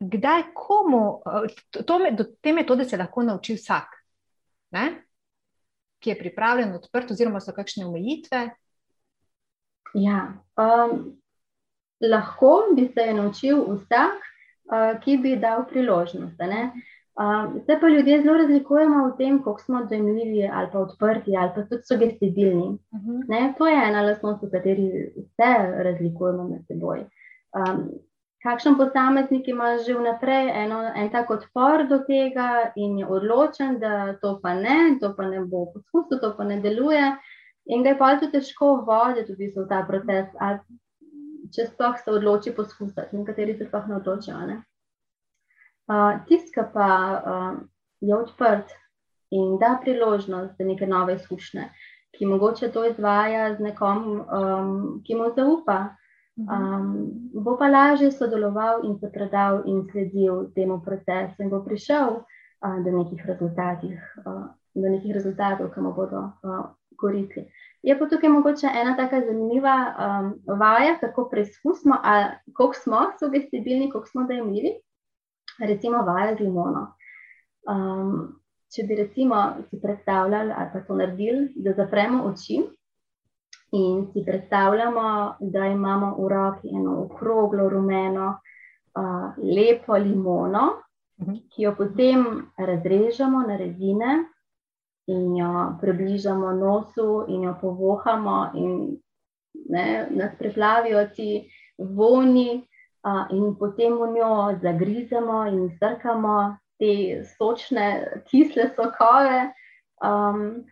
kdaj 0.00 0.42
komu, 0.54 1.20
to, 1.70 1.82
to, 1.82 1.98
do 2.16 2.24
te 2.40 2.52
metode 2.52 2.84
se 2.88 2.96
lahko 2.96 3.22
nauči 3.22 3.54
vsak, 3.58 3.94
ne? 4.76 4.88
ki 6.00 6.14
je 6.14 6.16
pripravljen, 6.16 6.70
odprt, 6.72 7.10
oziroma 7.12 7.42
so 7.44 7.52
kakšne 7.52 7.84
omejitve, 7.84 8.46
Ja, 9.94 10.32
um, 10.56 11.16
lahko 12.00 12.62
bi 12.76 12.88
se 12.94 13.00
je 13.00 13.14
naučil 13.14 13.62
vsak, 13.74 14.22
uh, 14.70 15.00
ki 15.00 15.16
bi 15.18 15.36
dal 15.36 15.66
priložnost. 15.66 16.40
Um, 16.40 17.60
Zdaj 17.64 17.80
pa 17.80 17.88
ljudje 17.88 18.22
zelo 18.22 18.36
razlikujemo 18.36 19.08
v 19.08 19.16
tem, 19.18 19.38
kako 19.42 19.60
smo 19.60 19.84
dojemljivi 19.84 20.48
ali 20.52 20.68
pa 20.72 20.78
odprti 20.78 21.36
ali 21.36 21.50
pa 21.54 21.62
tudi 21.62 21.82
sugestibilni. 21.82 22.78
Uh 22.90 23.00
mhm. 23.00 23.10
-huh. 23.10 23.58
To 23.58 23.66
je 23.66 23.88
ena 23.88 24.02
lastnost, 24.02 24.42
v 24.42 24.50
kateri 24.50 25.12
se 25.36 25.82
razlikujemo 25.82 26.48
med 26.48 26.66
seboj. 26.66 27.04
Um, 27.58 27.90
kakšen 28.42 28.76
posameznik 28.76 29.48
ima 29.48 29.76
že 29.86 29.94
vnaprej 29.94 30.48
eno, 30.64 30.80
en 30.96 31.10
tak 31.12 31.30
odpor 31.30 31.84
do 31.88 32.00
tega 32.06 32.72
in 32.76 32.98
je 32.98 33.06
odločen, 33.06 33.78
da 33.78 34.16
to 34.22 34.38
pa 34.42 34.54
ne, 34.54 34.96
to 35.00 35.12
pa 35.16 35.28
ne 35.28 35.44
bo 35.44 35.66
poskusil, 35.74 36.20
to 36.20 36.32
pa 36.36 36.44
ne 36.44 36.60
deluje. 36.60 37.04
In 37.66 37.82
ga 37.82 37.92
je 37.92 37.98
pa 37.98 38.16
tudi 38.16 38.32
težko 38.32 38.80
voditi 38.86 39.32
v, 39.32 39.36
bistvu, 39.44 39.66
ta 39.68 39.84
proces, 39.86 40.32
ali 40.40 40.58
če 41.52 41.66
sploh 41.68 41.98
se 41.98 42.10
odloči 42.10 42.54
poskusiti, 42.56 43.16
nekateri 43.16 43.56
se 43.58 43.68
sploh 43.68 43.86
ne 43.90 43.98
odločijo. 44.00 44.40
Ne? 44.48 44.56
Uh, 45.90 46.22
Tiska 46.26 46.64
pa 46.72 46.88
uh, 47.18 47.54
je 48.00 48.16
odprt 48.16 48.72
in 49.30 49.58
da 49.58 49.76
priložnost 49.82 50.56
za 50.58 50.64
neke 50.64 50.86
nove 50.86 51.14
izkušnje, 51.18 51.68
ki 52.16 52.26
mogoče 52.26 52.70
to 52.72 52.84
izvaja 52.88 53.54
z 53.54 53.68
nekom, 53.68 54.04
um, 54.24 55.02
ki 55.06 55.18
mu 55.18 55.30
zaupa. 55.36 55.96
Um, 56.36 57.10
bo 57.34 57.56
pa 57.58 57.68
lažje 57.68 58.12
sodeloval 58.12 58.84
in 58.84 58.98
se 58.98 59.10
predal 59.12 59.62
in 59.66 59.82
sledil 59.90 60.52
temu 60.54 60.80
procesu, 60.84 61.42
in 61.42 61.50
bo 61.50 61.60
prišel 61.64 62.22
uh, 62.22 62.78
do 62.84 62.90
nekih 62.90 63.20
uh, 63.28 64.46
do 64.74 64.88
nekih 64.88 65.14
rezultatov, 65.14 65.74
ki 65.74 65.80
mu 65.80 65.92
bodo 65.92 66.30
uh, 66.42 66.70
koristili. 66.96 67.50
Je 67.82 67.98
pa 67.98 68.06
tukaj 68.06 68.28
mogoče 68.28 68.66
ena 68.66 68.96
tako 68.96 69.20
zanimiva 69.26 69.74
um, 69.88 70.58
vaja, 70.58 70.98
kako 71.00 71.28
preizkusimo, 71.28 71.96
koliko 72.54 72.74
smo 72.74 72.98
sugestibilni, 73.18 73.90
koliko 73.90 74.08
smo 74.08 74.26
dojemljivi. 74.26 74.72
Recimo, 75.60 76.02
vaja 76.02 76.36
z 76.36 76.40
limono. 76.40 76.94
Um, 77.68 78.40
če 78.70 78.82
bi 78.88 78.96
recimo 78.96 79.36
si 79.70 79.80
predstavljali, 79.82 80.52
ali 80.56 80.68
pa 80.72 80.80
to 80.80 80.96
naredili, 80.96 81.48
da 81.56 81.72
zapremo 81.72 82.24
oči 82.24 82.60
in 83.72 84.06
si 84.12 84.24
predstavljamo, 84.24 85.34
da 85.40 85.66
imamo 85.66 86.14
v 86.18 86.28
roki 86.28 86.68
eno 86.68 87.02
okroglo, 87.04 87.68
rumeno, 87.68 88.40
uh, 88.94 89.44
lepo 89.56 89.96
limono, 89.96 90.82
uh 91.18 91.26
mhm. 91.26 91.36
-huh. 91.36 91.48
ki 91.50 91.62
jo 91.62 91.74
potem 91.76 92.50
razrežemo 92.58 93.40
na 93.40 93.56
rezine 93.56 94.24
in 95.06 95.36
jo 95.36 95.78
približamo 95.80 96.52
nosu, 96.52 97.24
in 97.28 97.42
jo 97.42 97.54
povohamo, 97.60 98.50
in 98.54 98.96
ne, 99.68 100.06
nas 100.10 100.30
preplavijo 100.38 101.06
ti 101.14 101.50
voni, 101.78 102.68
uh, 103.04 103.36
in 103.36 103.56
potem 103.56 103.92
v 103.92 104.12
njo 104.14 104.58
zagrizemo 104.62 105.46
in 105.46 105.68
zrkamo 105.78 106.56
te 106.78 107.24
sočne, 107.24 108.22
kisle 108.26 108.70
sokove. 108.76 109.52
Um, 110.02 110.64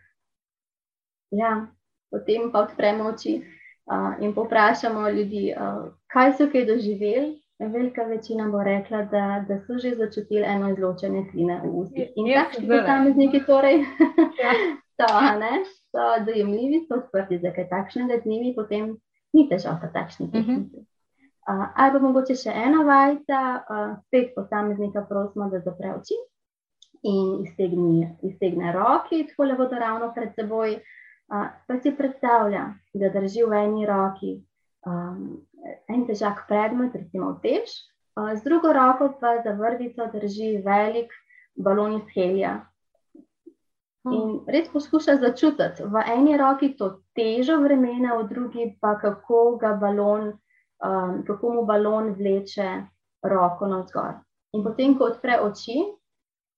ja, 1.31 1.67
potem 2.11 2.51
pa 2.53 2.65
odpremo 2.67 3.05
oči 3.13 3.39
uh, 3.41 4.23
in 4.25 4.35
poprašamo 4.35 5.09
ljudi, 5.09 5.53
uh, 5.57 5.93
kaj 6.13 6.33
so 6.39 6.49
kaj 6.53 6.67
doživeli. 6.67 7.43
Velika 7.59 8.03
večina 8.03 8.47
bo 8.49 8.63
rekla, 8.63 9.03
da, 9.11 9.45
da 9.49 9.57
so 9.67 9.79
že 9.83 9.97
začutili 9.97 10.45
eno 10.47 10.71
izločene 10.71 11.25
sline 11.31 11.61
v 11.65 11.71
ustih. 11.81 12.13
In 12.15 12.29
kakšni 12.35 12.69
posamezniki 12.69 13.41
torej 13.47 13.81
ja. 14.43 14.53
so, 14.95 15.09
ne, 15.41 15.65
so 15.91 16.05
dojemljivi, 16.27 16.85
so 16.87 17.01
odprti 17.01 17.39
za 17.43 17.51
kaj 17.51 17.67
takšnega 17.69 18.21
z 18.23 18.31
njimi, 18.31 18.55
potem 18.55 18.95
ni 19.35 19.49
težav 19.51 19.81
za 19.83 19.91
takšni 19.93 20.31
tehniki. 20.31 20.77
Uh 20.77 20.87
-huh. 21.51 21.63
uh, 21.63 21.67
ali 21.75 21.93
pa 21.93 21.99
mogoče 21.99 22.35
še 22.35 22.55
ena 22.55 22.85
vajca, 22.87 23.41
uh, 23.71 23.99
spet 24.07 24.31
posameznika 24.37 25.03
prosimo, 25.09 25.51
da 25.51 25.59
zapre 25.59 25.91
oči 25.99 26.15
in 27.03 27.43
iztegne, 27.43 28.17
iztegne 28.23 28.73
roki, 28.73 29.27
tako 29.27 29.45
le 29.45 29.55
bodo 29.55 29.79
ravno 29.79 30.13
pred 30.15 30.31
seboj. 30.35 30.71
Uh, 30.75 30.83
pa 31.29 31.79
si 31.83 31.93
predstavlja, 31.97 32.65
da 32.95 33.11
drži 33.13 33.45
v 33.45 33.61
eni 33.61 33.87
roki 33.87 34.39
um, 34.87 35.45
en 35.89 36.07
težak 36.09 36.47
predmet, 36.49 36.95
recimo 36.97 37.35
tež, 37.43 37.69
uh, 38.17 38.33
z 38.35 38.45
drugo 38.45 38.73
roko 38.73 39.13
pa 39.21 39.39
za 39.45 39.53
vrvico 39.59 40.09
drži 40.13 40.57
velik 40.65 41.13
balon 41.57 41.99
iz 42.01 42.09
helija. 42.15 42.55
Hm. 44.09 44.15
In 44.15 44.35
res 44.49 44.69
poskuša 44.73 45.19
začutiti 45.21 45.85
v 45.85 46.05
eni 46.17 46.37
roki 46.41 46.73
to 46.79 47.03
težo 47.19 47.59
vremena, 47.61 48.17
v 48.23 48.29
drugi 48.29 48.71
pa 48.81 48.97
kako, 48.97 49.59
balon, 49.61 50.33
um, 50.81 51.23
kako 51.29 51.55
mu 51.55 51.67
balon 51.67 52.15
vleče 52.17 52.71
roko 53.23 53.69
navzgor. 53.69 54.23
In 54.57 54.65
potem, 54.65 54.97
ko 54.97 55.11
odpre 55.13 55.37
oči, 55.45 55.83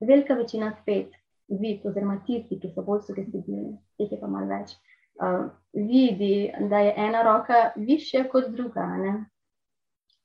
velika 0.00 0.34
večina 0.38 0.70
spet 0.78 1.19
vidi, 1.50 1.80
oziroma 1.84 2.20
tisti, 2.26 2.60
ki 2.60 2.70
so 2.74 2.82
bolj 2.86 3.02
sugestivni, 3.08 3.74
teh 3.98 4.12
je 4.12 4.18
pa 4.20 4.30
malo 4.30 4.48
več 4.50 4.78
uh, 5.20 5.50
vidi, 5.72 6.52
da 6.70 6.78
je 6.78 6.94
ena 6.96 7.22
roka 7.22 7.70
više 7.76 8.28
kot 8.32 8.48
druga. 8.48 8.98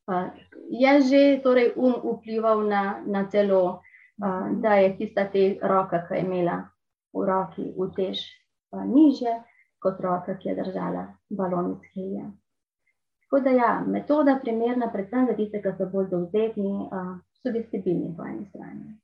Uh, 0.08 0.24
je 0.70 1.02
že 1.02 1.42
torej, 1.44 1.72
um 1.76 1.94
vplival 2.18 2.68
na, 2.68 3.04
na 3.06 3.30
telo, 3.30 3.82
uh, 4.24 4.62
da 4.62 4.74
je 4.74 4.98
tista 4.98 5.26
te 5.32 5.58
roka, 5.62 6.06
ki 6.08 6.14
je 6.14 6.22
imela 6.22 6.70
v 7.14 7.26
roki 7.26 7.74
utež 7.76 8.20
uh, 8.72 8.86
niže 8.86 9.42
kot 9.80 10.00
roka, 10.00 10.38
ki 10.38 10.50
je 10.50 10.56
držala 10.56 11.08
balon 11.30 11.72
iz 11.72 11.82
helija. 11.94 12.32
Tako 13.24 13.40
da 13.40 13.50
ja, 13.50 13.84
metoda 13.88 14.40
primerna 14.42 14.92
predvsem 14.94 15.26
za 15.26 15.34
tiste, 15.34 15.62
ki 15.62 15.74
so 15.78 15.90
bolj 15.90 16.10
dovzetni, 16.10 16.90
uh, 16.92 17.18
so 17.42 17.52
disciplini 17.52 18.14
po 18.18 18.24
eni 18.24 18.46
strani. 18.46 19.00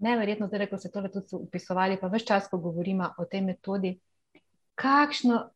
Neverjetno, 0.00 0.48
da 0.48 0.66
ko 0.66 0.78
ste 0.78 0.90
to 0.90 1.02
tudi 1.08 1.36
upisovali, 1.36 1.98
pa 2.00 2.08
več 2.08 2.24
čas, 2.28 2.48
ko 2.48 2.58
govorimo 2.58 3.12
o 3.18 3.24
tej 3.24 3.42
metodi, 3.44 3.94
kakšno. 4.74 5.48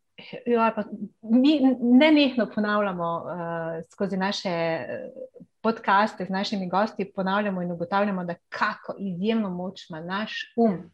Jo, 0.46 0.62
pa, 0.76 0.84
mi 1.22 1.56
ne 1.80 2.10
nekno 2.14 2.46
ponavljamo 2.46 3.06
uh, 3.18 3.78
skozi 3.90 4.16
naše 4.16 4.50
eh, 4.50 5.08
podcaste 5.60 6.24
z 6.24 6.30
našimi 6.30 6.68
gosti, 6.70 7.08
ponavljamo 7.16 7.62
in 7.62 7.72
ugotavljamo, 7.72 8.24
da 8.24 8.36
kako 8.48 8.94
izjemno 8.98 9.50
moč 9.50 9.88
ima 9.90 10.00
naš 10.00 10.52
um 10.56 10.84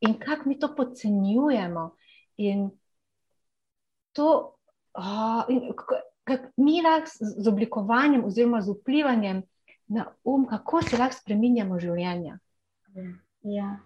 in 0.00 0.18
kako 0.18 0.48
mi 0.48 0.58
to 0.58 0.74
podcenjujemo. 0.76 1.96
In 2.36 2.70
to, 4.12 4.56
in 5.48 5.72
kako 6.24 6.46
mi 6.56 6.82
lahko 6.82 7.10
z 7.20 7.48
oblikovanjem 7.48 8.24
oziroma 8.24 8.60
z 8.60 8.74
vplivanjem 8.80 9.42
na 9.86 10.06
um, 10.24 10.46
kako 10.46 10.82
se 10.82 10.98
lahko 10.98 11.14
spremenjamo 11.14 11.78
življenje. 11.80 12.38
Ja 13.42 13.76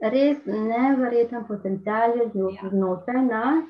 res 0.00 0.44
nevreten 0.46 1.44
potencial 1.46 2.16
je 2.16 2.30
ja. 2.34 2.70
znotraj 2.70 3.24
nas. 3.24 3.64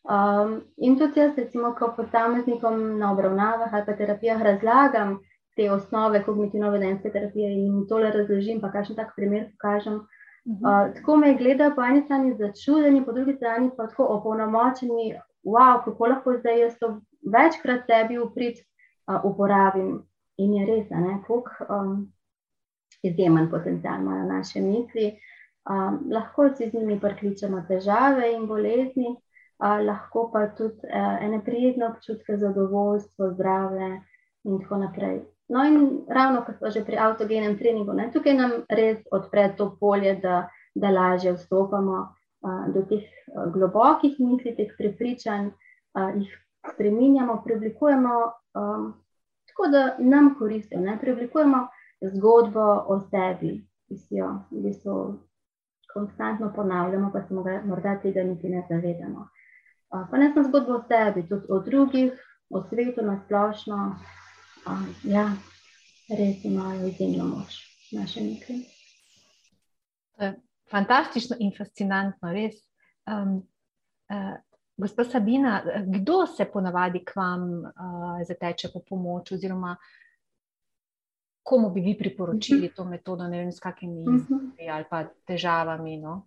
Um, 0.00 0.62
in 0.76 0.96
tudi 0.98 1.20
jaz, 1.20 1.36
recimo, 1.36 1.74
ko 1.76 1.92
posameznikom 1.96 2.98
na 2.98 3.12
obravnavah 3.12 3.74
ali 3.74 3.84
pa 3.86 3.92
terapijah 3.92 4.42
razlagam 4.42 5.18
te 5.56 5.70
osnove 5.72 6.22
kognitivno-vedenske 6.24 7.10
terapije 7.12 7.50
in 7.52 7.86
tole 7.88 8.10
razložim, 8.10 8.60
pa 8.60 8.70
kakšen 8.72 8.96
tak 8.96 9.12
primer 9.16 9.50
pokažem. 9.52 10.00
Uh 10.46 10.94
tako 10.96 11.16
me 11.16 11.34
gledajo 11.36 11.74
po 11.76 11.82
eni 11.84 12.02
strani 12.02 12.34
začudeni, 12.34 13.04
po 13.04 13.12
drugi 13.12 13.34
strani 13.34 13.70
pa 13.76 13.86
tako 13.86 14.06
opolnomočeni, 14.16 15.18
wow, 15.44 15.84
kako 15.84 16.06
lahko 16.06 16.36
zdaj 16.38 16.60
jaz 16.60 16.78
to 16.78 17.00
večkrat 17.32 17.84
sebi 17.86 18.18
uprit 18.18 18.56
uh, 18.58 19.20
uporabim. 19.24 20.06
In 20.38 20.54
je 20.54 20.66
res, 20.66 20.88
da 20.88 20.96
je 20.96 21.18
um, 21.68 22.12
izjemen 23.02 23.50
potencial 23.50 24.00
imajo 24.00 24.24
naše 24.28 24.60
misli. 24.60 25.18
Um, 25.70 26.10
lahko 26.12 26.48
si 26.56 26.70
z 26.70 26.74
njimi 26.74 27.00
prikličemo 27.00 27.62
težave 27.68 28.32
in 28.32 28.46
bolezni, 28.46 29.10
uh, 29.10 29.80
lahko 29.86 30.30
pa 30.32 30.46
tudi 30.56 30.88
uh, 30.88 31.24
ene 31.24 31.40
prijetne 31.44 31.86
občutke, 31.86 32.36
zadovoljstvo, 32.36 33.30
zdravje 33.34 33.90
in 34.44 34.60
tako 34.62 34.76
naprej. 34.76 35.20
No, 35.48 35.64
in 35.64 36.00
ravno 36.08 36.44
kot 36.46 36.56
smo 36.58 36.70
že 36.70 36.84
pri 36.84 36.96
avtogenem 36.96 37.58
treningu, 37.58 37.92
ne, 37.92 38.08
tukaj 38.12 38.34
nam 38.34 38.52
res 38.68 39.02
odpre 39.12 39.50
to 39.58 39.76
polje, 39.80 40.14
da, 40.22 40.48
da 40.74 40.90
lažje 40.90 41.32
vstopamo 41.32 41.98
uh, 42.00 42.64
do 42.74 42.82
teh 42.88 43.04
uh, 43.04 43.52
globokih 43.52 44.16
misli, 44.20 44.54
teh 44.56 44.72
prepričanj, 44.78 45.50
uh, 45.98 46.14
jih 46.16 46.32
spremenjamo, 46.72 47.42
preoblikujemo 47.44 48.14
um, 48.54 48.94
tako, 49.50 49.68
da 49.68 49.96
nam 49.98 50.34
koristijo. 50.38 50.96
Preoblikujemo 51.00 51.66
zgodbo 52.00 52.84
o 52.88 53.00
sebi, 53.10 53.58
ki 53.88 53.98
si 53.98 54.16
jo 54.16 54.30
v 54.50 54.62
bistvu 54.64 54.96
konstantno 55.92 56.52
ponavljamo, 56.56 57.10
pa 57.12 57.22
se 57.22 57.34
morda 57.64 57.96
tega 58.02 58.22
niti 58.22 58.48
ne 58.48 58.64
zavedamo. 58.68 59.28
Pa 59.90 60.18
ne 60.18 60.32
samo 60.34 60.48
zgodbo 60.48 60.78
o 60.78 60.82
sebi, 60.88 61.26
tudi 61.28 61.46
o 61.48 61.58
drugih, 61.58 62.12
o 62.50 62.62
svetu 62.68 63.02
na 63.02 63.20
splošno. 63.24 63.96
Ja, 65.04 65.30
res 66.08 66.44
imajo 66.44 66.86
izjemno 66.86 67.24
moč 67.24 67.58
naše 67.92 68.20
nekaj. 68.20 68.62
Fantastično 70.70 71.36
in 71.40 71.50
fascinantno, 71.56 72.32
res. 72.32 72.54
Um, 73.06 73.40
uh, 74.12 74.36
Gospod 74.80 75.10
Sabina, 75.10 75.62
kdo 75.86 76.26
se 76.26 76.44
ponavadi 76.52 77.02
k 77.04 77.16
vam 77.16 77.42
uh, 77.42 78.22
zateče 78.28 78.70
po 78.72 78.80
pomoč, 78.88 79.32
oziroma 79.32 79.74
komu 81.50 81.70
bi 81.74 81.80
vi 81.80 81.94
priporočili 81.98 82.68
-huh. 82.68 82.76
to 82.76 82.84
metodo, 82.84 83.28
ne 83.28 83.38
vem, 83.38 83.52
s 83.52 83.60
kakimi 83.60 84.04
uh 84.08 84.14
mhm. 84.14 84.50
ali 84.72 84.84
pa 84.90 85.04
težavami? 85.26 85.96
No? 85.96 86.22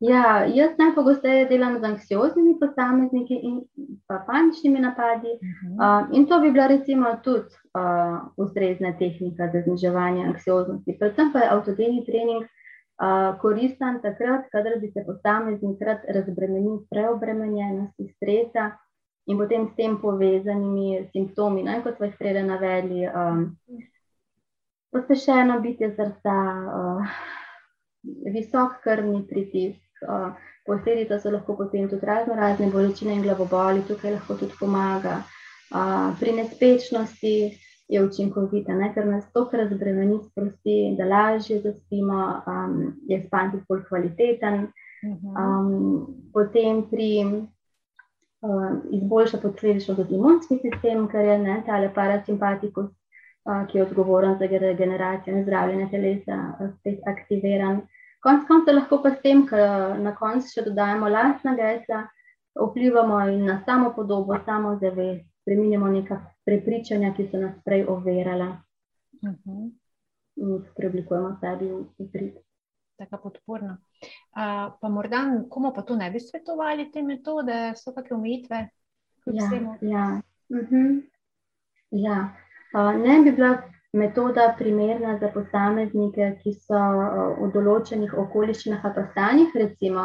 Ja, 0.00 0.44
jaz 0.44 0.76
najpogosteje 0.78 1.46
delam 1.48 1.78
z 1.80 1.84
anksioznimi 1.84 2.58
posamezniki 2.60 3.36
in 3.48 3.60
pa 4.08 4.24
paničnimi 4.26 4.80
napadi. 4.80 5.32
Uh 5.40 5.40
-huh. 5.48 5.76
uh, 5.84 6.16
in 6.16 6.26
to 6.26 6.40
bi 6.40 6.50
bila 6.50 6.66
recimo 6.66 7.06
tudi 7.24 7.48
uh, 7.48 8.18
ustrezna 8.36 8.92
tehnika 8.98 9.48
za 9.52 9.60
zniževanje 9.64 10.26
anksioznosti. 10.26 10.96
Predvsem 10.98 11.32
pa 11.32 11.38
je 11.38 11.50
avtogeni 11.50 12.04
trening 12.04 12.42
uh, 12.44 13.40
koristen 13.40 14.00
takrat, 14.02 14.42
kadar 14.52 14.72
bi 14.80 14.88
se 14.90 15.04
posameznik 15.06 15.80
rad 15.80 16.00
razbremenil 16.08 16.78
preobremenjenosti, 16.90 18.12
stresa 18.16 18.70
in 19.26 19.38
potem 19.38 19.68
s 19.68 19.74
tem 19.74 19.96
povezanimi 19.98 21.08
simptomi, 21.12 21.62
ne, 21.66 21.80
kot 21.82 21.96
smo 21.96 22.06
jih 22.06 22.18
prej 22.18 22.42
navedli, 22.46 23.06
um, 23.10 23.46
pospešeno 24.94 25.60
bitje 25.60 25.90
srca, 25.96 26.36
uh, 26.80 27.16
visok 28.32 28.80
krvni 28.84 29.24
pritisk. 29.26 29.82
Uh, 30.06 30.34
Posledica 30.66 31.20
so 31.22 31.30
lahko 31.30 31.54
potem 31.54 31.86
tudi 31.88 32.06
razno 32.06 32.34
razne 32.34 32.66
bolečine 32.70 33.14
in 33.14 33.22
glavoboli, 33.22 33.84
tukaj 33.86 34.16
lahko 34.16 34.34
tudi 34.34 34.54
pomaga. 34.58 35.20
Uh, 35.70 36.10
pri 36.18 36.32
nespečnosti 36.32 37.34
je 37.88 38.02
učinkovita, 38.02 38.74
ne? 38.74 38.90
ker 38.94 39.06
nas 39.06 39.28
to, 39.32 39.44
razbremeni, 39.52 40.18
sprosti, 40.30 40.96
da 40.98 41.06
lažje 41.06 41.60
zaspimo, 41.62 42.18
um, 42.46 42.80
je 43.06 43.20
spanti 43.26 43.62
bolj 43.68 43.84
kvaliteten. 43.88 44.66
Mhm. 45.04 45.36
Um, 45.38 46.06
potem 46.34 46.82
pri 46.90 47.10
uh, 48.42 48.72
izboljša 48.90 49.38
posledično 49.42 49.94
tudi 49.94 50.14
imunski 50.14 50.58
sistem, 50.62 51.08
ker 51.08 51.24
je 51.24 51.38
ne, 51.38 51.62
ta 51.66 51.80
parasimpatikus, 51.94 52.90
uh, 52.90 53.66
ki 53.68 53.78
je 53.78 53.84
odgovoren 53.84 54.38
za 54.38 54.46
regeneracijo 54.46 55.36
in 55.36 55.44
zdravljenje 55.44 55.88
telesa, 55.90 56.40
uh, 56.60 56.74
spet 56.78 57.00
aktiviran. 57.06 57.80
Konec 58.22 58.46
konca 58.48 58.72
lahko 58.72 59.02
pa 59.02 59.10
s 59.14 59.22
tem, 59.22 59.46
ker 59.46 59.98
na 60.02 60.14
koncu 60.16 60.48
še 60.50 60.66
dodajemo 60.66 61.08
lastna 61.08 61.54
gesla, 61.54 62.06
vplivamo 62.56 63.20
na 63.46 63.62
samo 63.64 63.92
podobo, 63.96 64.38
samo 64.44 64.78
zavest, 64.80 65.24
spremenjamo 65.42 65.88
neka 65.88 66.20
prepričanja, 66.44 67.12
ki 67.16 67.28
so 67.30 67.38
nas 67.38 67.54
prej 67.64 67.84
overala. 67.88 68.48
Uh 69.22 69.30
-huh. 69.30 69.70
In 70.36 70.48
jih 70.52 70.72
preoblikujemo 70.76 71.36
sebi 71.40 71.70
v 71.98 72.10
prid. 72.12 72.34
Tako 72.96 73.18
podporno. 73.18 73.76
Pa 74.36 74.88
morda, 74.92 75.22
komu 75.50 75.72
pa 75.72 75.82
to 75.82 75.96
ne 75.96 76.10
bi 76.10 76.20
svetovali, 76.20 76.90
te 76.92 77.02
metode, 77.02 77.72
so 77.80 77.94
kakšne 77.96 78.16
omejitve? 78.16 78.58
Ja, 79.26 79.50
ja. 79.80 80.20
Uh 80.48 80.56
mhm. 80.58 80.66
-huh. 80.74 81.02
ja. 81.90 82.28
Uh, 82.74 82.94
ne 83.00 83.22
bi 83.24 83.32
bila 83.32 83.62
metoda 83.92 84.54
primerna 84.58 85.18
za 85.18 85.28
posameznike, 85.28 86.38
ki 86.42 86.52
so 86.52 86.80
v 87.40 87.50
določenih 87.54 88.14
okoliščinah 88.14 88.84
ali 88.84 89.04
stanjih. 89.10 89.54
Recimo, 89.54 90.04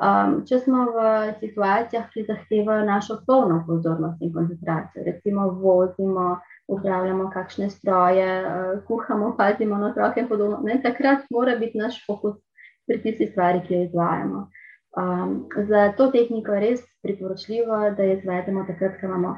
um, 0.00 0.38
če 0.48 0.60
smo 0.64 0.86
v 0.94 1.34
situacijah, 1.40 2.08
ki 2.14 2.24
zahtevajo 2.30 2.86
našo 2.88 3.20
polno 3.26 3.60
pozornost 3.66 4.22
in 4.22 4.32
koncentracijo, 4.32 5.04
recimo 5.04 5.50
vozimo 5.50 6.38
upravljamo 6.68 7.30
kakšne 7.30 7.70
stroje, 7.70 8.28
uh, 8.44 8.82
kuhamo, 8.88 9.34
pazimo 9.36 9.76
na 9.76 9.92
otroke 9.92 10.20
in 10.20 10.28
podobno. 10.28 10.60
Ne, 10.64 10.80
takrat 10.82 11.28
mora 11.30 11.56
biti 11.56 11.78
naš 11.78 12.00
fokus 12.06 12.40
pri 12.88 13.00
tisti 13.02 13.28
stvari, 13.30 13.62
ki 13.66 13.74
jo 13.74 13.84
izvajamo. 13.88 14.48
Um, 14.98 15.48
za 15.68 15.92
to 15.96 16.10
tehniko 16.10 16.56
je 16.56 16.60
res 16.60 16.82
priporočljivo, 17.02 17.78
da 17.96 18.02
jo 18.02 18.18
izvedemo 18.18 18.64
takrat, 18.66 18.98
ko 19.00 19.06
imamo 19.06 19.36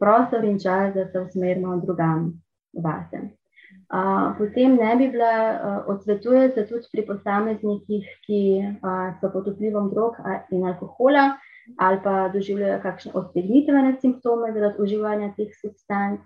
prostor 0.00 0.44
in 0.44 0.58
čas, 0.60 0.94
da 0.94 1.08
se 1.08 1.20
usmerimo 1.20 1.76
drugam 1.84 2.32
vase. 2.84 3.20
Uh, 3.90 4.36
potem 4.38 4.76
ne 4.76 4.96
bi 4.96 5.08
bila 5.10 5.34
uh, 5.50 5.94
odsvetuje 5.94 6.50
se 6.54 6.66
tudi 6.66 6.86
pri 6.92 7.06
posameznikih, 7.06 8.06
ki 8.26 8.40
uh, 8.62 9.14
so 9.20 9.30
pod 9.32 9.48
vplivom 9.50 9.90
drog 9.90 10.18
in 10.50 10.66
alkohola 10.66 11.32
ali 11.78 11.98
pa 12.04 12.28
doživljajo 12.28 12.80
kakšne 12.82 13.12
ostegnitvene 13.14 13.96
simptome 14.00 14.52
zaradi 14.52 14.82
uživanja 14.82 15.32
teh 15.36 15.50
substanc 15.60 16.20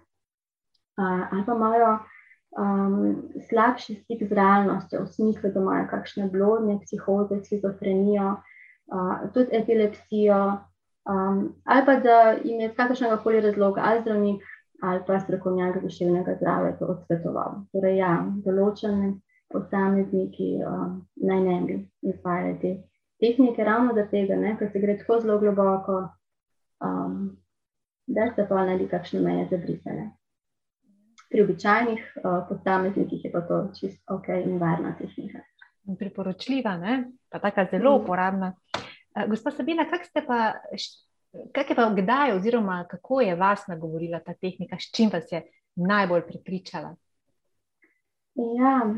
ali 0.96 1.42
pa 1.46 1.52
imajo 1.52 1.98
um, 2.58 3.22
slabši 3.48 3.94
stik 3.94 4.28
z 4.28 4.32
realnostjo, 4.32 5.02
v 5.04 5.08
smislu, 5.08 5.50
da 5.50 5.60
imajo 5.60 5.88
kakšne 5.90 6.28
blodne 6.30 6.78
psihoze, 6.84 7.40
schizofrenijo, 7.44 8.36
uh, 8.94 9.26
tudi 9.34 9.56
epilepsijo, 9.56 10.40
um, 11.10 11.54
ali 11.64 11.86
pa 11.86 11.96
da 12.00 12.18
jim 12.44 12.60
je 12.60 12.74
kakršnega 12.74 13.16
koli 13.16 13.40
razloga, 13.40 13.82
ali 13.84 14.00
zdravnik 14.00 14.42
ali 14.82 15.00
pa 15.06 15.20
strokovnjak 15.20 15.82
duševnega 15.82 16.34
zdravja 16.36 16.76
to 16.76 16.86
odsvetoval. 16.92 17.62
Torej, 17.72 17.94
ja, 17.98 18.18
določene 18.44 19.14
posamezniki 19.52 20.58
um, 20.66 20.98
naj 21.16 21.40
ne 21.40 21.60
bi 21.64 21.76
izvajali 22.10 22.58
te 22.60 22.72
tehnike, 23.22 23.64
ravno 23.64 23.94
da 23.96 24.04
tega, 24.10 24.36
ker 24.58 24.68
se 24.72 24.82
gre 24.82 24.98
tako 24.98 25.20
zelo 25.22 25.38
globoko, 25.40 26.02
um, 26.84 27.30
da 28.06 28.28
se 28.34 28.44
pa 28.48 28.66
ne 28.66 28.76
bi 28.76 28.90
kakšne 28.90 29.22
meje 29.24 29.46
zabrisale 29.54 30.10
pri 31.34 31.42
običajnih 31.42 32.02
uh, 32.16 32.46
posameznikih 32.48 33.24
je 33.24 33.30
pa 33.32 33.40
to 33.40 33.56
čisto 33.74 34.14
ok 34.14 34.28
in 34.28 34.58
varna 34.58 34.94
tehnika. 34.98 35.40
Priporočljiva, 35.98 36.76
ne? 36.76 37.10
pa 37.28 37.38
tako 37.38 37.64
zelo 37.70 37.98
mm. 37.98 38.02
uporabna. 38.02 38.52
Uh, 38.76 39.26
gospa 39.28 39.50
Sabina, 39.50 39.88
kak 39.90 40.06
ste 40.06 40.22
pa, 40.22 40.54
kak 41.50 41.70
je 41.70 41.76
pa 41.76 41.88
kdaj, 41.90 42.36
oziroma 42.36 42.84
kako 42.90 43.20
je 43.20 43.34
vas 43.34 43.66
nagovorila 43.66 44.20
ta 44.20 44.34
tehnika, 44.34 44.78
s 44.78 44.94
čim 44.94 45.10
vas 45.10 45.26
je 45.32 45.42
najbolj 45.74 46.22
prepričala? 46.28 46.94
Ja, 48.34 48.94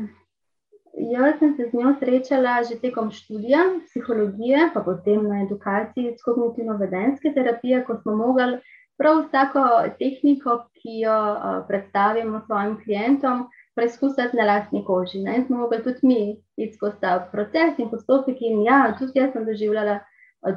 jaz 0.93 1.39
sem 1.39 1.57
se 1.57 1.69
z 1.71 1.73
njo 1.73 1.95
srečala 1.99 2.61
že 2.69 2.77
tekom 2.77 3.11
študija 3.11 3.65
psihologije, 3.85 4.69
pa 4.73 4.85
potem 4.85 5.25
na 5.25 5.41
edukaciji 5.41 6.13
s 6.13 6.21
kognitivno-vedenske 6.21 7.33
terapije, 7.33 7.81
ko 7.85 7.97
smo 7.97 8.15
mogli 8.15 8.61
prav 8.97 9.21
vsako 9.25 9.63
tehniko, 9.99 10.57
ki 10.79 10.99
jo 11.03 11.17
uh, 11.33 11.61
predstavimo 11.67 12.41
svojim 12.45 12.77
klientom, 12.83 13.47
preizkusiti 13.77 14.37
na 14.37 14.45
lastni 14.45 14.83
koži. 14.85 15.21
Ne? 15.23 15.43
Smo 15.47 15.57
mogli 15.57 15.83
tudi 15.83 15.99
mi 16.01 16.21
izpostaviti 16.57 17.31
proces 17.31 17.77
in 17.77 17.89
postopek. 17.89 18.41
In 18.41 18.63
ja, 18.65 18.95
tudi 18.99 19.19
jaz 19.19 19.33
sem 19.33 19.45
doživljala 19.45 19.99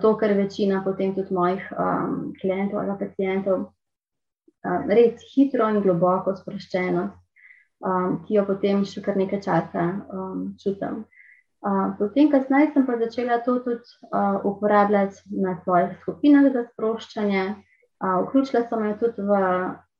to, 0.00 0.16
kar 0.16 0.32
večina 0.32 0.82
potem 0.84 1.14
tudi 1.14 1.34
mojih 1.34 1.72
um, 1.72 2.32
klientov 2.40 2.80
ali 2.80 2.98
pacijentov, 2.98 3.58
um, 4.64 4.88
res 4.88 5.20
hitro 5.34 5.68
in 5.68 5.80
globoko 5.84 6.34
sproščenost, 6.36 7.16
um, 7.84 8.20
ki 8.26 8.38
jo 8.38 8.44
potem 8.48 8.84
še 8.88 9.04
kar 9.04 9.16
nekaj 9.20 9.42
časa 9.44 9.86
um, 10.12 10.52
čutim. 10.62 11.04
Uh, 11.60 11.90
potem, 11.98 12.30
kasneje, 12.32 12.70
sem 12.72 12.86
pa 12.88 12.96
začela 12.96 13.42
to 13.44 13.58
tudi 13.60 13.84
uh, 14.08 14.40
uporabljati 14.48 15.28
na 15.44 15.58
svojih 15.64 15.98
skupinah 16.00 16.48
za 16.54 16.64
sproščanje. 16.72 17.50
Vključila 18.00 18.62
sem 18.68 18.84
jo 18.86 18.94
tudi 19.00 19.22
v 19.22 19.40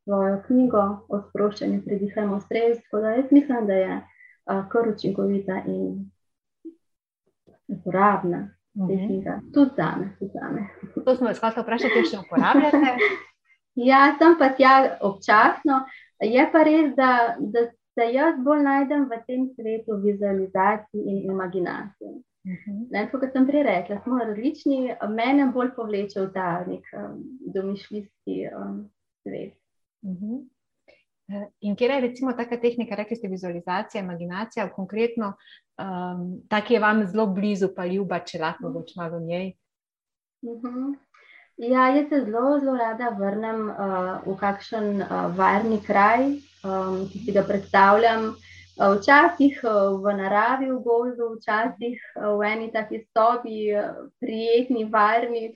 svojo 0.05 0.43
knjigo 0.47 0.85
o 1.09 1.21
sproščanju, 1.29 1.83
predihajmo 1.85 2.41
stres. 2.41 2.79
Tako 2.85 3.03
da 3.03 3.11
jaz 3.11 3.33
mislim, 3.33 3.67
da 3.67 3.75
je 3.75 4.01
kar 4.73 4.89
učinkovita 4.89 5.63
in 5.67 6.11
uporabna. 7.69 8.49
Mhm. 8.79 8.97
Tudi 9.55 9.71
za 9.77 9.97
me, 9.99 10.17
tudi 10.19 10.31
za 10.35 10.49
me. 10.51 10.69
To 11.05 11.17
smo 11.17 11.31
iskali 11.31 11.63
vprašati, 11.63 11.95
če 11.95 12.05
še 12.11 12.23
uporabljate. 12.25 12.95
ja, 13.91 14.01
sem 14.19 14.39
pa 14.39 14.49
tja 14.57 14.75
občasno. 15.01 15.85
Je 16.21 16.47
pa 16.53 16.63
res, 16.63 16.95
da, 16.97 17.37
da 17.39 17.67
se 17.95 18.07
jaz 18.15 18.39
bolj 18.45 18.63
najdem 18.63 19.07
v 19.11 19.21
tem 19.27 19.47
svetu 19.55 19.99
vizualizacij 20.05 21.01
in 21.01 21.31
imaginacije. 21.33 22.13
Mhm. 22.49 22.87
Ne, 22.91 23.03
kot 23.13 23.27
sem 23.33 23.45
prej 23.47 23.63
rekla, 23.67 23.99
smo 24.05 24.19
različni, 24.19 24.95
mene 25.13 25.51
bolj 25.53 25.75
povleče 25.77 26.23
v 26.23 26.31
ta 26.33 26.47
nek 26.65 26.87
um, 26.97 27.19
domišljijski 27.55 28.39
um, 28.57 28.79
svet. 29.23 29.59
Mhm. 30.07 30.41
Eh, 31.31 31.47
in 31.61 31.77
kje 31.77 31.87
je 31.87 32.01
recimo 32.01 32.33
taka 32.33 32.57
tehnika, 32.57 32.95
rekli 32.95 33.17
ste 33.17 33.29
vizualizacija, 33.29 34.03
imaginacija, 34.03 34.71
konkretno, 34.73 35.35
um, 35.79 36.41
ta, 36.49 36.65
ki 36.65 36.75
je 36.75 36.81
vam 36.81 37.05
zelo 37.07 37.27
blizu, 37.27 37.69
pa 37.77 37.87
ljuba, 37.87 38.19
če 38.27 38.41
lahko 38.43 38.73
več 38.75 38.97
malo 38.97 39.21
v 39.21 39.29
njej? 39.29 39.47
Mhm. 40.49 40.91
Ja, 41.61 41.91
jaz 41.93 42.09
se 42.09 42.23
zelo, 42.25 42.57
zelo 42.59 42.79
rada 42.81 43.13
vrnem 43.19 43.67
uh, 43.69 44.25
v 44.25 44.37
kakšen 44.41 45.03
uh, 45.05 45.29
varni 45.37 45.77
kraj, 45.85 46.25
um, 46.65 47.05
ki 47.13 47.27
si 47.27 47.37
ga 47.37 47.45
predstavljam. 47.45 48.33
Včasih 48.79 49.61
v 50.03 50.05
naravi, 50.17 50.71
v 50.71 50.79
gozdu, 50.83 51.37
včasih 51.37 51.99
v 52.17 52.41
eni 52.47 52.71
taki 52.73 53.03
sobi, 53.13 53.75
prijetni, 54.21 54.85
varni. 54.85 55.53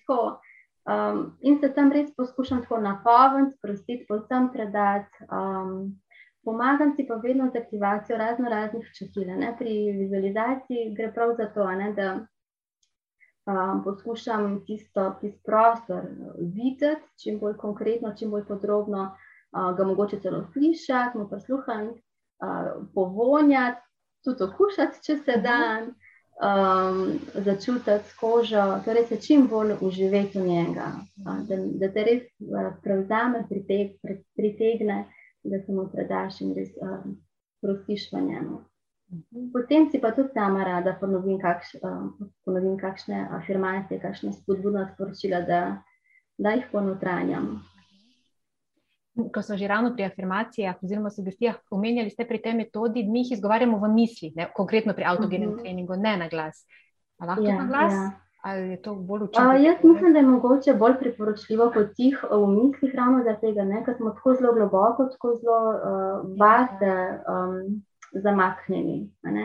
Um, 0.85 1.39
in 1.41 1.61
se 1.61 1.71
tam 1.73 1.89
res 1.93 2.11
poskušam 2.13 2.61
tako 2.63 2.79
napovem, 2.85 3.49
sprostiti, 3.57 4.05
povsem 4.09 4.51
predati. 4.53 5.25
Um, 5.33 5.97
pomagam 6.45 6.93
si 6.97 7.07
pa 7.09 7.17
vedno 7.17 7.49
z 7.53 7.57
aktivacijo 7.57 8.19
razno 8.19 8.51
raznih 8.53 8.91
čutil. 8.93 9.33
Pri 9.59 9.73
vizualizaciji 9.97 10.93
gre 10.95 11.13
prav 11.13 11.37
za 11.39 11.49
to, 11.55 11.71
ne, 11.71 11.93
da 11.97 12.11
um, 13.49 13.81
poskušam 13.85 14.65
tisto, 14.67 15.15
tisto 15.21 15.41
prostor 15.47 16.05
videti, 16.37 17.01
čim 17.17 17.41
bolj 17.41 17.57
konkretno, 17.57 18.13
čim 18.19 18.31
bolj 18.31 18.45
podrobno, 18.45 19.09
uh, 19.09 19.73
ga 19.77 19.85
mogoče 19.85 20.21
celo 20.21 20.45
slišati, 20.53 21.19
mu 21.19 21.29
prisluhniti 21.29 22.04
povonjati, 22.95 23.81
tudi 24.25 24.45
okušati, 24.45 25.03
če 25.05 25.17
se 25.25 25.37
da, 25.45 25.59
um, 26.41 27.19
začutiti 27.35 27.91
s 27.91 28.17
kožo, 28.21 28.65
torej 28.85 29.05
se 29.05 29.21
čim 29.21 29.47
bolj 29.49 29.77
uživeti 29.81 30.41
v 30.41 30.47
njega, 30.47 30.93
da, 31.17 31.57
da 31.81 31.91
te 31.93 32.05
res 32.05 32.23
prevzame, 32.83 33.45
priteg, 33.49 33.99
pritegne, 34.37 35.05
da 35.45 35.61
se 35.61 35.73
mu 35.73 35.89
predaš 35.93 36.41
in 36.41 36.55
res 36.57 36.73
um, 36.81 37.19
prostiš 37.63 38.09
v 38.13 38.23
njemu. 38.29 38.63
Potem 39.53 39.91
si 39.91 40.01
pa 40.01 40.11
tudi 40.17 40.33
sama 40.35 40.65
rada 40.65 40.97
ponovim, 41.01 41.37
kakš, 41.39 41.77
uh, 41.83 42.09
ponovim 42.45 42.79
kakšne 42.81 43.29
afirmacije, 43.39 44.01
kakšne 44.01 44.33
spodbudne 44.33 44.89
sporočila, 44.95 45.45
da, 45.47 45.61
da 46.39 46.57
jih 46.57 46.67
ponotranjam 46.73 47.61
ko 49.15 49.43
smo 49.43 49.57
že 49.57 49.69
ravno 49.69 49.93
pri 49.95 50.05
afirmacijah 50.05 50.83
oziroma 50.83 51.11
sugestijah, 51.11 51.57
omenjali 51.71 52.11
ste 52.11 52.27
pri 52.27 52.43
tej 52.43 52.55
metodi, 52.55 53.07
mi 53.07 53.23
jih 53.23 53.37
izgovarjamo 53.39 53.79
v 53.79 53.93
misli, 53.95 54.33
ne, 54.35 54.49
konkretno 54.55 54.95
pri 54.95 55.05
avtogenem 55.05 55.49
uh 55.49 55.55
mhm. 55.55 55.59
-huh. 55.59 55.63
treningu, 55.63 55.97
ne 55.97 56.17
na 56.17 56.29
glas. 56.29 56.67
Ali 57.19 57.29
lahko 57.29 57.45
ja, 57.45 57.59
na 57.59 57.67
glas? 57.67 57.93
Ja. 57.93 58.11
Ali 58.45 58.71
je 58.71 58.83
to 58.83 58.95
bolj 58.95 59.23
učinkovito? 59.23 59.63
Jaz 59.63 59.77
mislim, 59.85 60.13
da 60.13 60.19
je 60.19 60.27
mogoče 60.27 60.75
bolj 60.75 60.99
priporočljivo 60.99 61.71
kot 61.75 61.95
tih 61.97 62.25
v 62.31 62.47
mislih, 62.47 62.95
ravno 62.95 63.23
zaradi 63.23 63.41
tega, 63.41 63.83
ker 63.85 63.95
smo 63.97 64.11
tako 64.11 64.35
zelo 64.35 64.53
globoko, 64.53 65.05
tako 65.13 65.35
zelo 65.41 65.61
uh, 65.71 65.81
vase 66.41 66.95
um, 67.33 67.83
zamaknjeni. 68.13 69.11
Mhm. 69.27 69.39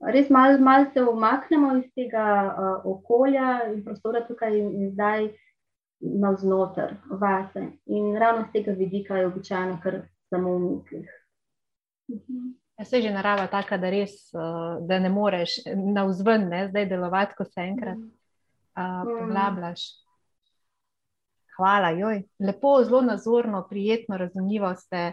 Res 0.00 0.30
malo 0.30 0.58
mal 0.58 0.84
se 0.92 1.02
umaknemo 1.02 1.76
iz 1.76 1.84
tega 1.94 2.54
uh, 2.58 2.92
okolja 2.92 3.60
in 3.74 3.84
prostora 3.84 4.24
tukaj 4.26 4.58
in 4.58 4.90
zdaj 4.92 5.28
navznoter, 6.00 6.96
vase. 7.10 7.66
In 7.86 8.16
ravno 8.16 8.46
z 8.48 8.52
tega 8.52 8.72
vidika 8.72 9.16
je 9.16 9.26
običajno 9.26 9.78
kar 9.82 10.02
samo 10.30 10.54
v 10.56 10.60
mislih. 10.60 11.10
Ja, 12.78 12.84
se 12.84 13.02
že 13.02 13.10
narava 13.12 13.46
taka, 13.46 13.76
da 13.76 13.90
res 13.90 14.32
uh, 14.32 14.80
da 14.88 14.98
ne 14.98 15.10
moreš 15.12 15.58
navzven, 15.76 16.48
ne, 16.48 16.68
zdaj 16.68 16.86
delovati, 16.88 17.36
ko 17.36 17.44
se 17.44 17.60
enkrat 17.60 17.98
uh, 17.98 19.02
poglabljaš. 19.04 19.84
Hvala, 21.56 21.90
joj. 21.90 22.22
Lepo, 22.40 22.78
zelo 22.84 23.02
nazorno, 23.04 23.66
prijetno, 23.68 24.16
razumljivo 24.16 24.72
ste, 24.74 25.12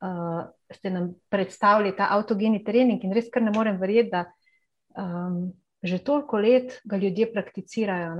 uh, 0.00 0.46
ste 0.72 0.90
nam 0.90 1.12
predstavili 1.28 1.92
ta 1.96 2.08
avtogeni 2.16 2.64
trening 2.64 3.04
in 3.04 3.12
res 3.12 3.28
kar 3.32 3.44
ne 3.44 3.52
morem 3.52 3.76
verjeti, 3.76 4.10
da 4.10 4.24
um, 4.96 5.52
že 5.82 5.98
toliko 5.98 6.40
let 6.40 6.80
ga 6.84 6.96
ljudje 6.96 7.32
prakticirajo. 7.32 8.14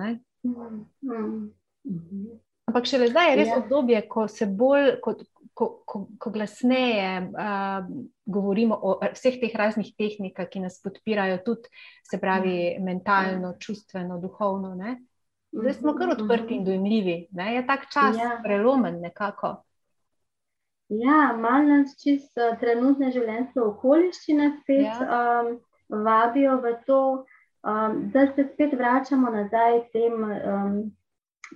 Mm, 0.44 1.50
mm. 1.85 2.41
Ampak 2.64 2.89
še 2.89 2.99
zdaj 3.11 3.28
je 3.30 3.39
res 3.39 3.51
ja. 3.53 3.57
obdobje, 3.61 3.99
ko 4.09 4.24
se 4.30 4.47
bolj, 4.49 4.95
ko, 5.05 5.12
ko, 5.55 5.66
ko, 5.85 5.99
ko 6.18 6.30
glasneje 6.32 7.11
uh, 7.28 7.85
govorimo 8.24 8.74
o 8.74 8.95
vseh 9.12 9.37
teh 9.43 9.53
raznih 9.53 9.93
tehnikah, 9.99 10.49
ki 10.49 10.64
nas 10.64 10.80
podpirajo, 10.82 11.43
tudi 11.45 11.68
se 12.09 12.18
pravi 12.18 12.74
mm. 12.74 12.87
mentalno, 12.89 13.53
čustveno, 13.61 14.16
duhovno. 14.22 14.72
Ne? 14.80 14.97
Zdaj 15.55 15.76
smo 15.76 15.95
kar 15.95 16.16
odprti 16.16 16.57
in 16.57 16.64
dojemljivi. 16.64 17.18
Ne? 17.37 17.53
Je 17.55 17.66
tak 17.66 17.87
čas 17.93 18.16
ja. 18.18 18.41
prelomen 18.43 18.99
nekako. 19.05 19.55
Ja, 20.89 21.37
malo 21.39 21.62
nas 21.68 21.95
čisto 22.03 22.51
trenutne 22.61 23.12
življenjske 23.14 23.61
okoliščine 23.61 24.51
spet 24.61 24.85
ja. 24.85 25.20
um, 25.45 25.55
vabijo 26.05 26.59
v 26.64 26.74
to, 26.89 27.01
um, 27.64 27.97
da 28.12 28.26
se 28.35 28.49
spet 28.53 28.74
vračamo 28.76 29.30
nazaj 29.32 29.80
tem, 29.95 30.18
um, 30.20 30.76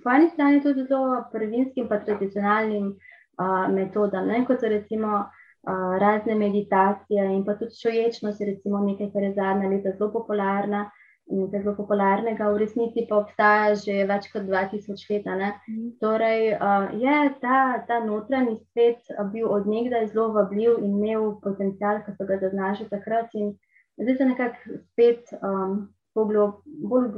po 0.03 0.13
eni 0.15 0.29
strani 0.29 0.61
tudi 0.63 0.85
zelo 0.89 1.23
prvinskim, 1.31 1.87
pa 1.89 1.99
tradicionalnim 2.05 2.93
uh, 2.93 3.67
metodam, 3.73 4.27
ne? 4.27 4.45
kot 4.47 4.61
so 4.61 4.71
recimo 4.71 5.19
uh, 5.19 5.97
razne 6.03 6.35
meditacije 6.35 7.25
in 7.35 7.43
pa 7.45 7.57
tudi 7.59 7.77
čuječnost, 7.81 8.41
recimo 8.41 8.83
nekaj, 8.85 9.11
kar 9.13 9.27
je 9.27 9.33
zadnja 9.33 9.69
leta 9.75 9.95
zelo 9.97 10.11
popularna 10.13 10.89
nekaj 11.29 11.61
zelo 11.61 11.75
popularnega, 11.75 12.49
v 12.49 12.57
resnici 12.57 13.05
pa 13.09 13.19
obstaja 13.21 13.75
že 13.77 14.05
več 14.09 14.29
kot 14.33 14.47
2000 14.49 15.35
let. 15.41 15.59
Mm. 15.69 15.91
Torej, 16.01 16.55
uh, 16.57 16.89
je 16.97 17.17
ta, 17.41 17.59
ta 17.87 17.99
notranji 18.05 18.57
svet 18.71 19.13
bil 19.33 19.49
odnegdaj 19.53 20.09
zelo 20.13 20.31
vabljiv 20.33 20.79
in 20.81 20.97
imel 20.97 21.35
potencial, 21.43 22.01
ki 22.05 22.15
so 22.17 22.25
ga 22.25 22.39
zaznali 22.41 22.89
takrat, 22.89 23.29
in 23.33 23.53
zdaj 24.01 24.17
se 24.17 24.29
nekako 24.31 24.79
spet 24.87 25.35
um, 25.41 25.85
poglob, 26.17 26.63
bolj 26.65 27.13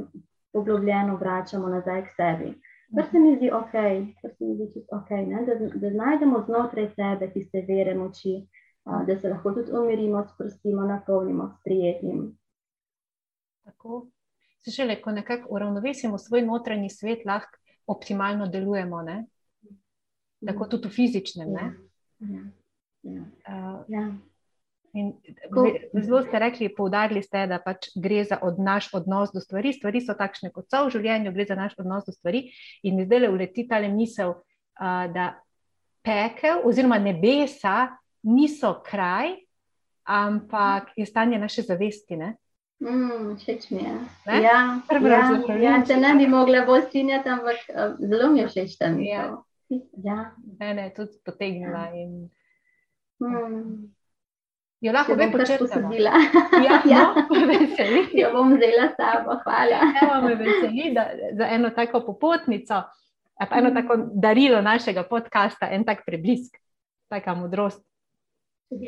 poglobljeno 0.52 1.16
vračamo 1.16 1.68
nazaj 1.72 2.04
k 2.04 2.16
sebi. 2.16 2.52
Kar 2.94 3.06
se 3.10 3.18
mi 3.18 3.36
zdi 3.36 3.50
ok, 3.50 3.72
kar 4.20 4.30
se 4.38 4.44
mi 4.44 4.54
zdi 4.54 4.84
okay 4.92 5.46
da, 5.46 5.54
da 5.80 5.90
najdemo 5.90 6.42
znotraj 6.46 6.90
sebe 6.94 7.30
tiste 7.32 7.64
vere 7.68 7.94
moči, 7.94 8.34
uh, 8.84 9.06
da 9.06 9.18
se 9.20 9.28
lahko 9.28 9.52
tudi 9.52 9.72
umirimo, 9.72 10.24
sprostimo, 10.34 10.84
napolnimo 10.84 11.48
s 11.48 11.62
prijetnim. 11.64 12.38
Tako. 13.64 14.06
Se 14.64 14.70
šele, 14.70 15.00
ko 15.02 15.10
nekako 15.10 15.54
uravnovesimo 15.54 16.18
svoj 16.18 16.42
notranji 16.42 16.90
svet, 16.90 17.24
lahko 17.24 17.58
optimalno 17.86 18.46
delujemo, 18.46 19.02
ne? 19.02 19.24
tako 20.46 20.66
tudi 20.66 20.88
v 20.88 20.90
fizičnem. 20.90 21.52
Ja. 21.52 21.72
Ja. 22.18 22.42
Ja. 23.02 23.22
Uh, 23.22 23.84
ja. 23.88 24.12
In 24.92 25.12
zelo 26.02 26.20
ste 26.22 26.38
rekli, 26.38 26.68
poudarili 26.68 27.22
ste, 27.24 27.46
da 27.48 27.56
pač 27.64 27.88
gre 27.96 28.24
za 28.28 28.36
od 28.44 28.58
naš 28.60 28.90
odnos 28.92 29.30
do 29.32 29.40
stvari. 29.40 29.72
Stvari 29.72 30.02
so 30.04 30.12
takšne, 30.18 30.50
kot 30.52 30.68
so 30.68 30.84
v 30.84 30.92
življenju, 30.92 31.32
gre 31.32 31.46
za 31.48 31.56
naš 31.56 31.78
odnos 31.80 32.04
do 32.04 32.12
stvari. 32.12 32.50
In 32.84 32.98
mi 32.98 33.06
zdaj 33.08 33.24
le 33.24 33.30
uleti 33.32 33.64
ta 33.68 33.80
misel, 33.88 34.36
uh, 34.36 35.06
da 35.08 35.32
pekel 36.04 36.60
oziroma 36.68 36.98
nebesa 37.00 37.96
niso 38.22 38.74
kraj, 38.84 39.32
ampak 40.04 40.92
je 40.96 41.06
stanje 41.06 41.40
naše 41.40 41.64
zavesti. 41.64 42.20
Ne? 42.20 42.34
Mm, 42.82 43.38
všeč 43.40 43.70
mi 43.70 43.80
je. 43.86 43.94
Ja, 44.26 44.36
ja, 44.42 45.56
ja, 45.62 45.74
če 45.86 45.96
ne 45.96 46.12
bi 46.18 46.28
mogla 46.28 46.66
bolj 46.66 46.84
strinjati, 46.90 47.32
ampak 47.32 47.64
uh, 47.72 47.96
zelo 47.96 48.28
mi 48.34 48.42
je 48.42 48.52
všeč 48.52 48.76
tam. 48.76 49.00
Ja. 49.00 49.30
Ja. 50.04 50.34
Mene 50.60 50.90
je 50.90 50.94
tudi 51.00 51.16
potegnila. 51.24 51.88
Ja. 51.88 52.04
In... 52.04 52.30
Mm. 53.22 53.94
Jo 54.82 54.92
lahko 54.92 55.14
bi 55.14 55.28
počrtala. 55.30 56.10
Ja, 56.66 56.80
ja. 56.90 57.02
No, 57.14 57.46
veseli. 57.46 58.02
Jo 58.18 58.32
bom 58.34 58.56
vzela 58.56 58.88
s 58.90 58.96
sabo, 58.98 59.36
hvala. 59.44 59.78
Evo 60.02 60.16
me 60.26 60.34
veseli, 60.34 60.90
da 60.94 61.06
za 61.38 61.46
eno 61.54 61.70
tako 61.70 62.00
popotnico, 62.06 62.82
pa 63.38 63.58
eno 63.58 63.70
mm. 63.70 63.74
tako 63.74 63.96
darilo 64.14 64.60
našega 64.60 65.02
podcasta, 65.02 65.70
en 65.70 65.84
tak 65.84 66.02
preblisk, 66.06 66.58
taka 67.08 67.34
modrost. 67.34 67.84
Uh, 68.72 68.78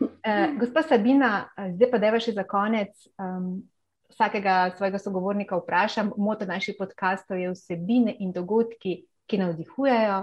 uh, 0.00 0.56
gospa 0.60 0.82
Sabina, 0.82 1.48
zdaj 1.74 1.90
pa 1.90 1.98
deva 1.98 2.20
še 2.22 2.32
za 2.32 2.46
konec. 2.48 2.96
Um, 3.18 3.66
vsakega 4.14 4.70
svojega 4.78 4.98
sogovornika 4.98 5.58
vprašam, 5.58 6.12
moto 6.16 6.46
naših 6.46 6.76
podkastov 6.78 7.36
je 7.38 7.50
vsebine 7.50 8.16
in 8.18 8.32
dogodki, 8.32 9.02
ki 9.26 9.38
navdihujejo. 9.42 10.22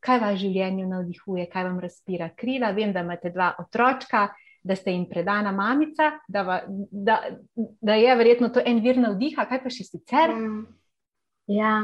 Kaj 0.00 0.18
vas 0.22 0.34
v 0.36 0.42
življenju 0.46 0.88
navdihuje, 0.88 1.46
kaj 1.52 1.64
vam 1.68 1.78
razpira 1.82 2.30
krila? 2.36 2.72
Vem, 2.76 2.92
da 2.92 3.04
imate 3.06 3.30
dva 3.34 3.52
otročka, 3.62 4.28
da 4.64 4.76
ste 4.76 4.92
jim 4.92 5.06
predana 5.10 5.52
mamica, 5.54 6.12
da, 6.28 6.42
va, 6.42 6.58
da, 6.66 7.20
da 7.80 7.94
je 7.94 8.16
verjetno 8.18 8.50
to 8.52 8.64
en 8.64 8.82
vir 8.84 8.98
navdiha, 9.00 9.46
kaj 9.48 9.62
pa 9.62 9.72
še 9.72 9.86
sicer? 9.86 10.34
Mm. 10.34 10.66
Ja, 11.48 11.74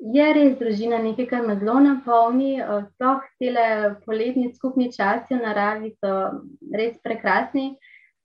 Je 0.00 0.24
res 0.32 0.54
družina 0.56 0.96
nekaj, 1.04 1.26
kar 1.28 1.42
me 1.44 1.58
zelo 1.60 1.76
napolni, 1.84 2.54
eh, 2.56 2.84
sploh 2.94 3.20
tele 3.36 3.64
poletni 4.06 4.48
skupni 4.54 4.88
časi 4.88 5.36
v 5.36 5.40
naravi 5.44 5.92
so 6.00 6.12
res 6.72 6.96
prekrasni. 7.04 7.76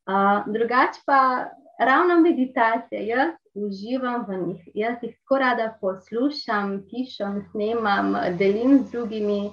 Uh, 0.06 0.46
drugač 0.46 1.00
pa 1.02 1.50
ravno 1.80 2.22
meditacije, 2.22 3.08
jaz 3.08 3.34
uživam 3.54 4.26
v 4.28 4.38
njih, 4.48 4.70
jaz 4.74 5.04
jih 5.04 5.16
tako 5.18 5.38
rada 5.40 5.78
poslušam, 5.82 6.82
pišem, 6.90 7.46
snemam, 7.52 8.16
delim 8.38 8.84
z 8.84 8.92
drugimi. 8.92 9.52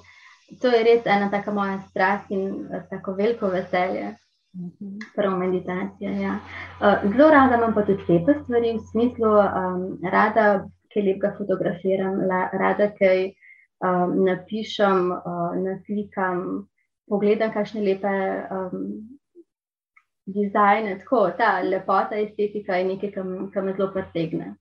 To 0.61 0.69
je 0.69 0.83
res 0.85 1.07
ena 1.07 1.31
taka 1.31 1.53
moja 1.53 1.79
strast 1.91 2.31
in 2.31 2.67
eh, 2.73 2.83
tako 2.91 3.13
veliko 3.13 3.49
veselje. 3.49 4.15
Prvo 5.17 5.37
meditacija. 5.37 6.11
Ja. 6.11 6.33
Uh, 6.81 7.13
zelo 7.13 7.31
rada 7.31 7.57
imam 7.57 7.73
pa 7.75 7.87
tudi 7.89 8.05
lepe 8.09 8.35
stvari, 8.43 8.75
v 8.77 8.83
smislu, 8.91 9.31
um, 9.33 9.87
rada 10.13 10.67
kaj 10.93 11.03
lepega 11.03 11.31
fotografiram, 11.39 12.19
la, 12.29 12.43
rada 12.53 12.91
kaj 12.99 13.31
um, 13.81 14.13
napišem, 14.27 15.09
uh, 15.13 15.57
naslikam, 15.57 16.67
pogledam 17.09 17.55
kakšne 17.55 17.81
lepe 17.81 18.13
um, 18.53 18.85
dizajne. 20.27 20.99
Tako, 20.99 21.31
ta 21.39 21.61
lepota, 21.61 22.19
estetika 22.19 22.77
je 22.77 22.85
nekaj, 22.85 23.13
kar 23.53 23.63
me 23.63 23.75
zelo 23.77 23.93
pretegne. 23.93 24.55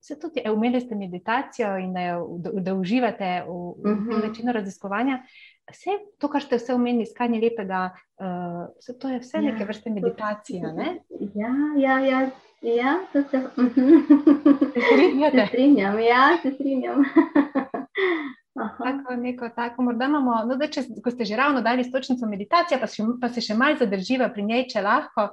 Se 0.00 0.18
tudi 0.18 0.40
umeli 0.48 0.80
ste 0.80 0.96
meditacijo 0.96 1.76
in 1.76 1.92
da, 1.92 2.16
da, 2.38 2.50
da 2.60 2.74
uživate 2.74 3.44
v, 3.46 3.52
v 3.52 3.92
uh 3.92 3.98
-huh. 3.98 4.28
načinu 4.28 4.52
raziskovanja. 4.52 5.22
Vse 5.70 5.90
to, 6.18 6.28
kar 6.28 6.42
ste 6.42 6.56
vse 6.56 6.74
omenili, 6.74 7.02
iskanje 7.02 7.40
lepega, 7.40 7.90
uh, 8.20 8.98
to 9.00 9.08
je 9.08 9.18
vse 9.18 9.36
ja, 9.36 9.42
neke 9.42 9.64
vrste 9.64 9.90
meditacije. 9.90 10.72
Ne? 10.72 10.98
Ja, 11.34 11.52
ja, 11.76 12.00
ja, 12.00 12.30
Ja, 12.62 12.98
to 13.12 13.22
se 13.22 13.40
strinjam. 15.48 15.98
Ja, 15.98 16.38
se 16.42 16.50
strinjam. 16.50 17.04
Tako, 18.54 19.14
neko, 19.16 19.48
tako, 19.48 19.82
morda 19.82 20.04
imamo, 20.04 20.32
no, 20.48 20.56
da 20.58 20.66
če 20.66 20.82
ko 21.04 21.10
ste 21.14 21.24
že 21.24 21.36
ravno 21.38 21.60
dali 21.62 21.84
stočnico 21.86 22.26
meditacije, 22.26 22.80
pa, 22.80 22.88
še, 22.90 23.06
pa 23.20 23.30
se 23.30 23.44
še 23.44 23.54
malce 23.54 23.86
zadrživa 23.86 24.26
pri 24.34 24.46
njej, 24.48 24.64
če 24.72 24.82
lahko. 24.82 25.28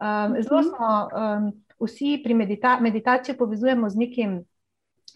Um, 0.00 0.36
zelo 0.38 0.62
mhm. 0.62 0.68
smo 0.68 0.92
um, 1.10 1.50
vsi 1.82 2.20
pri 2.24 2.36
medita 2.38 2.78
meditaciji 2.80 3.36
povezujemo 3.36 3.90
z 3.90 4.00
nekim, 4.00 4.38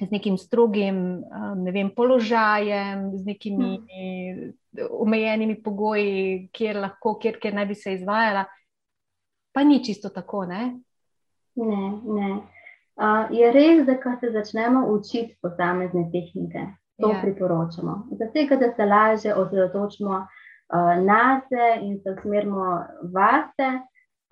z 0.00 0.10
nekim 0.10 0.36
strogim 0.38 0.98
um, 1.22 1.62
ne 1.62 1.72
vem, 1.72 1.92
položajem, 1.94 3.12
z 3.14 3.22
nekimi 3.30 3.70
mhm. 3.78 4.50
omejenimi 4.90 5.60
pogoji, 5.62 6.50
kjer 6.52 6.82
lahko, 6.82 7.14
kjer, 7.22 7.38
kjer 7.40 7.54
naj 7.54 7.70
bi 7.70 7.78
se 7.78 7.94
izvajala. 7.94 8.44
Pa 9.54 9.62
ni 9.62 9.78
čisto 9.84 10.10
tako, 10.10 10.42
ne? 10.50 10.62
Ne, 11.54 11.82
ne. 12.02 12.30
Uh, 12.98 13.30
je 13.30 13.50
res, 13.54 13.86
da 13.86 13.94
ko 14.02 14.18
se 14.18 14.34
začnemo 14.34 14.88
učiti 14.90 15.36
posamezne 15.42 16.08
tehnike, 16.10 16.66
to 17.00 17.08
yeah. 17.08 17.16
Ja. 17.16 17.22
priporočamo. 17.22 18.08
Zato, 18.10 18.56
da 18.56 18.72
se 18.76 18.84
lažje 18.84 19.34
osredotočimo 19.34 20.16
uh, 20.18 21.04
na 21.04 21.40
sebe 21.48 21.86
in 21.86 22.00
se 22.00 22.10
usmerimo 22.10 22.84
vase. 23.14 23.70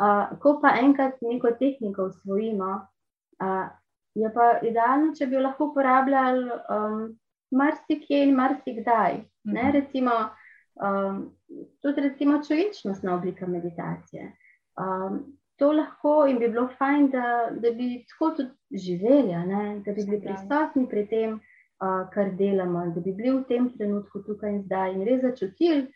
Uh, 0.03 0.39
ko 0.39 0.59
pa 0.63 0.69
enkrat 0.81 1.15
neko 1.23 1.51
tehniko 1.59 2.05
usvojimo, 2.05 2.71
uh, 3.45 3.69
je 4.15 4.31
pa 4.35 4.59
idealno, 4.63 5.13
če 5.15 5.27
bi 5.27 5.37
jo 5.37 5.43
lahko 5.45 5.71
uporabljali 5.71 6.51
um, 6.51 7.03
marsikje 7.51 8.23
in 8.25 8.35
marsikdaj. 8.35 9.21
Mm 9.45 9.53
-hmm. 9.53 9.73
Recimo, 9.73 10.11
um, 10.75 11.37
tudi 11.83 12.01
recimo 12.01 12.41
čuječnostna 12.49 13.15
oblika 13.15 13.47
meditacije. 13.47 14.33
Um, 14.81 15.37
to 15.57 15.73
lahko 15.73 16.27
in 16.27 16.39
bi 16.39 16.49
bilo 16.49 16.69
fajn, 16.79 17.11
da, 17.11 17.49
da 17.51 17.71
bi 17.71 18.05
tako 18.09 18.31
tudi 18.37 18.79
živeli, 18.85 19.35
ne? 19.47 19.83
da 19.87 19.93
bi 19.93 20.05
bili 20.05 20.21
prisotni 20.21 20.89
pri 20.89 21.07
tem, 21.07 21.41
kar 22.15 22.31
delamo, 22.39 22.87
da 22.95 23.01
bi 23.01 23.13
bili 23.13 23.31
v 23.31 23.43
tem 23.49 23.71
trenutku 23.77 24.23
tukaj 24.27 24.51
in 24.51 24.63
zdaj 24.63 24.95
in 24.95 25.05
res 25.09 25.23
začutili, 25.23 25.87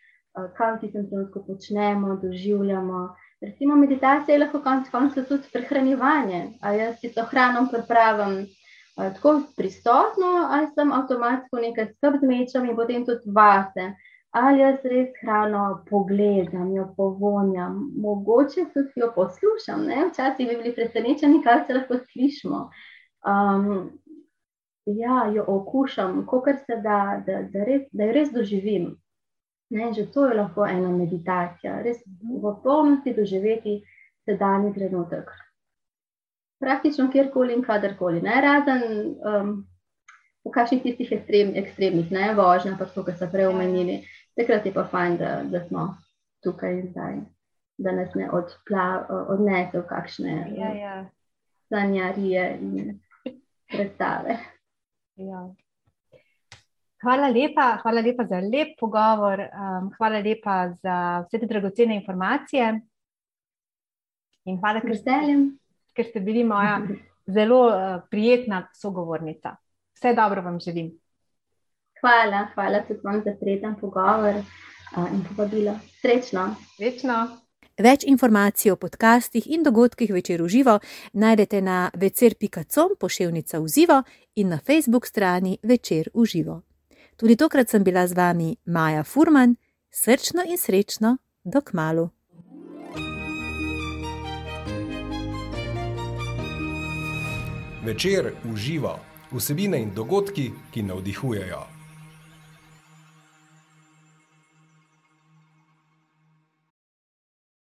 kaj 0.57 0.77
v 0.77 0.91
tem 0.93 1.07
trenutku 1.09 1.45
počnemo, 1.47 2.17
doživljamo. 2.23 3.07
Recimo 3.41 3.77
meditacija 3.77 4.35
je 4.35 4.41
lahko 4.41 4.61
konec 4.65 4.89
koncev 4.91 5.29
tudi 5.29 5.53
prehranjevanje. 5.53 6.59
A 6.61 6.73
jaz 6.73 6.99
si 7.01 7.13
to 7.15 7.25
hrano 7.31 7.69
pripravim 7.71 8.47
tako 8.97 9.43
pristopno, 9.57 10.49
ali 10.51 10.67
sem 10.75 10.93
avtomatsko 10.93 11.61
nekaj 11.61 11.91
skrb 11.95 12.21
zmečam 12.25 12.65
in 12.65 12.77
potem 12.77 13.07
tudi 13.07 13.33
vase. 13.41 13.93
ali 14.37 14.61
jaz 14.61 14.83
res 14.85 15.13
hrano 15.23 15.85
pogledam, 15.89 16.73
jo 16.77 16.83
povonjam, 16.97 17.77
mogoče 17.97 18.67
tudi 18.75 19.01
jo 19.01 19.07
poslušam. 19.15 19.87
Ne? 19.89 20.11
Včasih 20.11 20.49
bi 20.49 20.57
bili 20.57 20.75
presenečeni, 20.75 21.41
kaj 21.45 21.63
se 21.67 21.75
lahko 21.75 21.97
slišimo. 22.11 22.59
Um, 23.25 23.89
ja, 24.87 25.27
jo 25.35 25.45
okušam, 25.47 26.27
kot 26.27 26.49
se 26.67 26.77
da, 26.83 27.23
da, 27.27 27.43
da, 27.43 27.65
res, 27.65 27.83
da 27.93 28.05
jo 28.05 28.13
res 28.13 28.33
doživim. 28.33 28.95
Ne? 29.71 29.93
Že 29.93 30.07
to 30.15 30.27
je 30.27 30.37
lahko 30.39 30.67
ena 30.67 30.93
meditacija, 30.95 31.81
res 31.83 31.99
v 32.23 32.53
polnosti 32.63 33.15
doživeti 33.15 33.81
sedajni 34.25 34.75
trenutek. 34.75 35.31
Praktično 36.63 37.11
kjerkoli 37.13 37.55
in 37.55 37.65
kadarkoli, 37.67 38.23
ne 38.23 38.41
razen. 38.41 38.85
Um, 39.23 39.57
V 40.47 40.53
kakšnih 40.55 40.83
tistih 40.85 41.09
ekstrem, 41.11 41.49
ekstremnih, 41.59 42.11
ne 42.15 42.29
vožnja, 42.39 42.77
pa 42.79 42.87
to, 42.87 43.03
kar 43.03 43.17
so 43.19 43.27
prej 43.27 43.49
omenili, 43.51 43.97
takrat 44.39 44.63
je 44.63 44.71
pa 44.71 44.85
fajn, 44.87 45.17
da, 45.19 45.31
da 45.43 45.59
smo 45.67 45.89
tukaj 46.47 46.71
in 46.71 46.85
zdaj, 46.93 47.17
da 47.83 47.95
nas 47.97 48.15
ne 48.15 48.29
odnese 48.31 49.81
v 49.81 49.83
kakšne 49.89 50.37
ja, 50.55 50.71
ja. 50.79 50.95
sanjarije 51.67 52.45
in 52.63 53.01
predstave. 53.75 54.39
Ja. 55.17 55.49
Hvala 57.01 57.29
lepa, 57.29 57.79
hvala 57.83 58.01
lepa 58.01 58.25
za 58.25 58.41
lep 58.41 58.75
pogovor, 58.81 59.41
um, 59.41 59.91
hvala 59.97 60.21
lepa 60.21 60.57
za 60.83 61.25
vse 61.27 61.39
te 61.39 61.47
dragocene 61.47 61.97
informacije. 61.97 62.69
In 64.45 64.59
hvala, 64.61 64.81
ker 64.85 64.97
ste, 64.97 65.17
ker 65.97 66.09
ste 66.11 66.21
bili 66.21 66.45
moja 66.45 66.81
zelo 67.27 67.61
uh, 67.69 68.03
prijetna 68.11 68.67
sogovornica. 68.75 69.57
Vse 69.97 70.15
dobro 70.15 70.43
vam 70.43 70.61
želim. 70.61 70.93
Hvala, 72.01 72.47
hvala 72.55 72.85
tudi 72.89 73.01
vam 73.05 73.23
za 73.25 73.33
prijeten 73.41 73.75
pogovor 73.81 74.35
in 74.97 75.25
povabilo. 75.29 75.79
Srečno. 76.01 76.55
Srečno. 76.77 77.46
Več 77.77 78.07
informacij 78.09 78.71
o 78.73 78.77
podcastih 78.81 79.45
in 79.53 79.61
dogodkih 79.63 80.09
večer 80.09 80.41
v 80.41 80.49
živo 80.49 80.79
najdete 81.13 81.61
na 81.61 81.91
večer.com 81.93 82.97
pošiljka 82.97 83.61
v 83.61 83.69
živo 83.69 84.03
in 84.37 84.49
na 84.49 84.59
Facebook 84.59 85.07
strani 85.07 85.59
večer 85.63 86.09
v 86.15 86.25
živo. 86.25 86.63
Tudi 87.17 87.37
tokrat 87.37 87.69
sem 87.69 87.85
bila 87.85 88.07
z 88.07 88.17
vami 88.17 88.57
Maja 88.65 89.05
Furman, 89.05 89.57
srčno 89.93 90.43
in 90.49 90.57
srečno, 90.57 91.19
dok 91.45 91.73
malu. 91.73 92.09
Večer 97.85 98.33
v 98.45 98.57
živo 98.57 98.99
vsebine 99.33 99.83
in 99.83 99.93
dogodki, 99.95 100.51
ki 100.73 100.83
navdihujejo. 100.83 101.76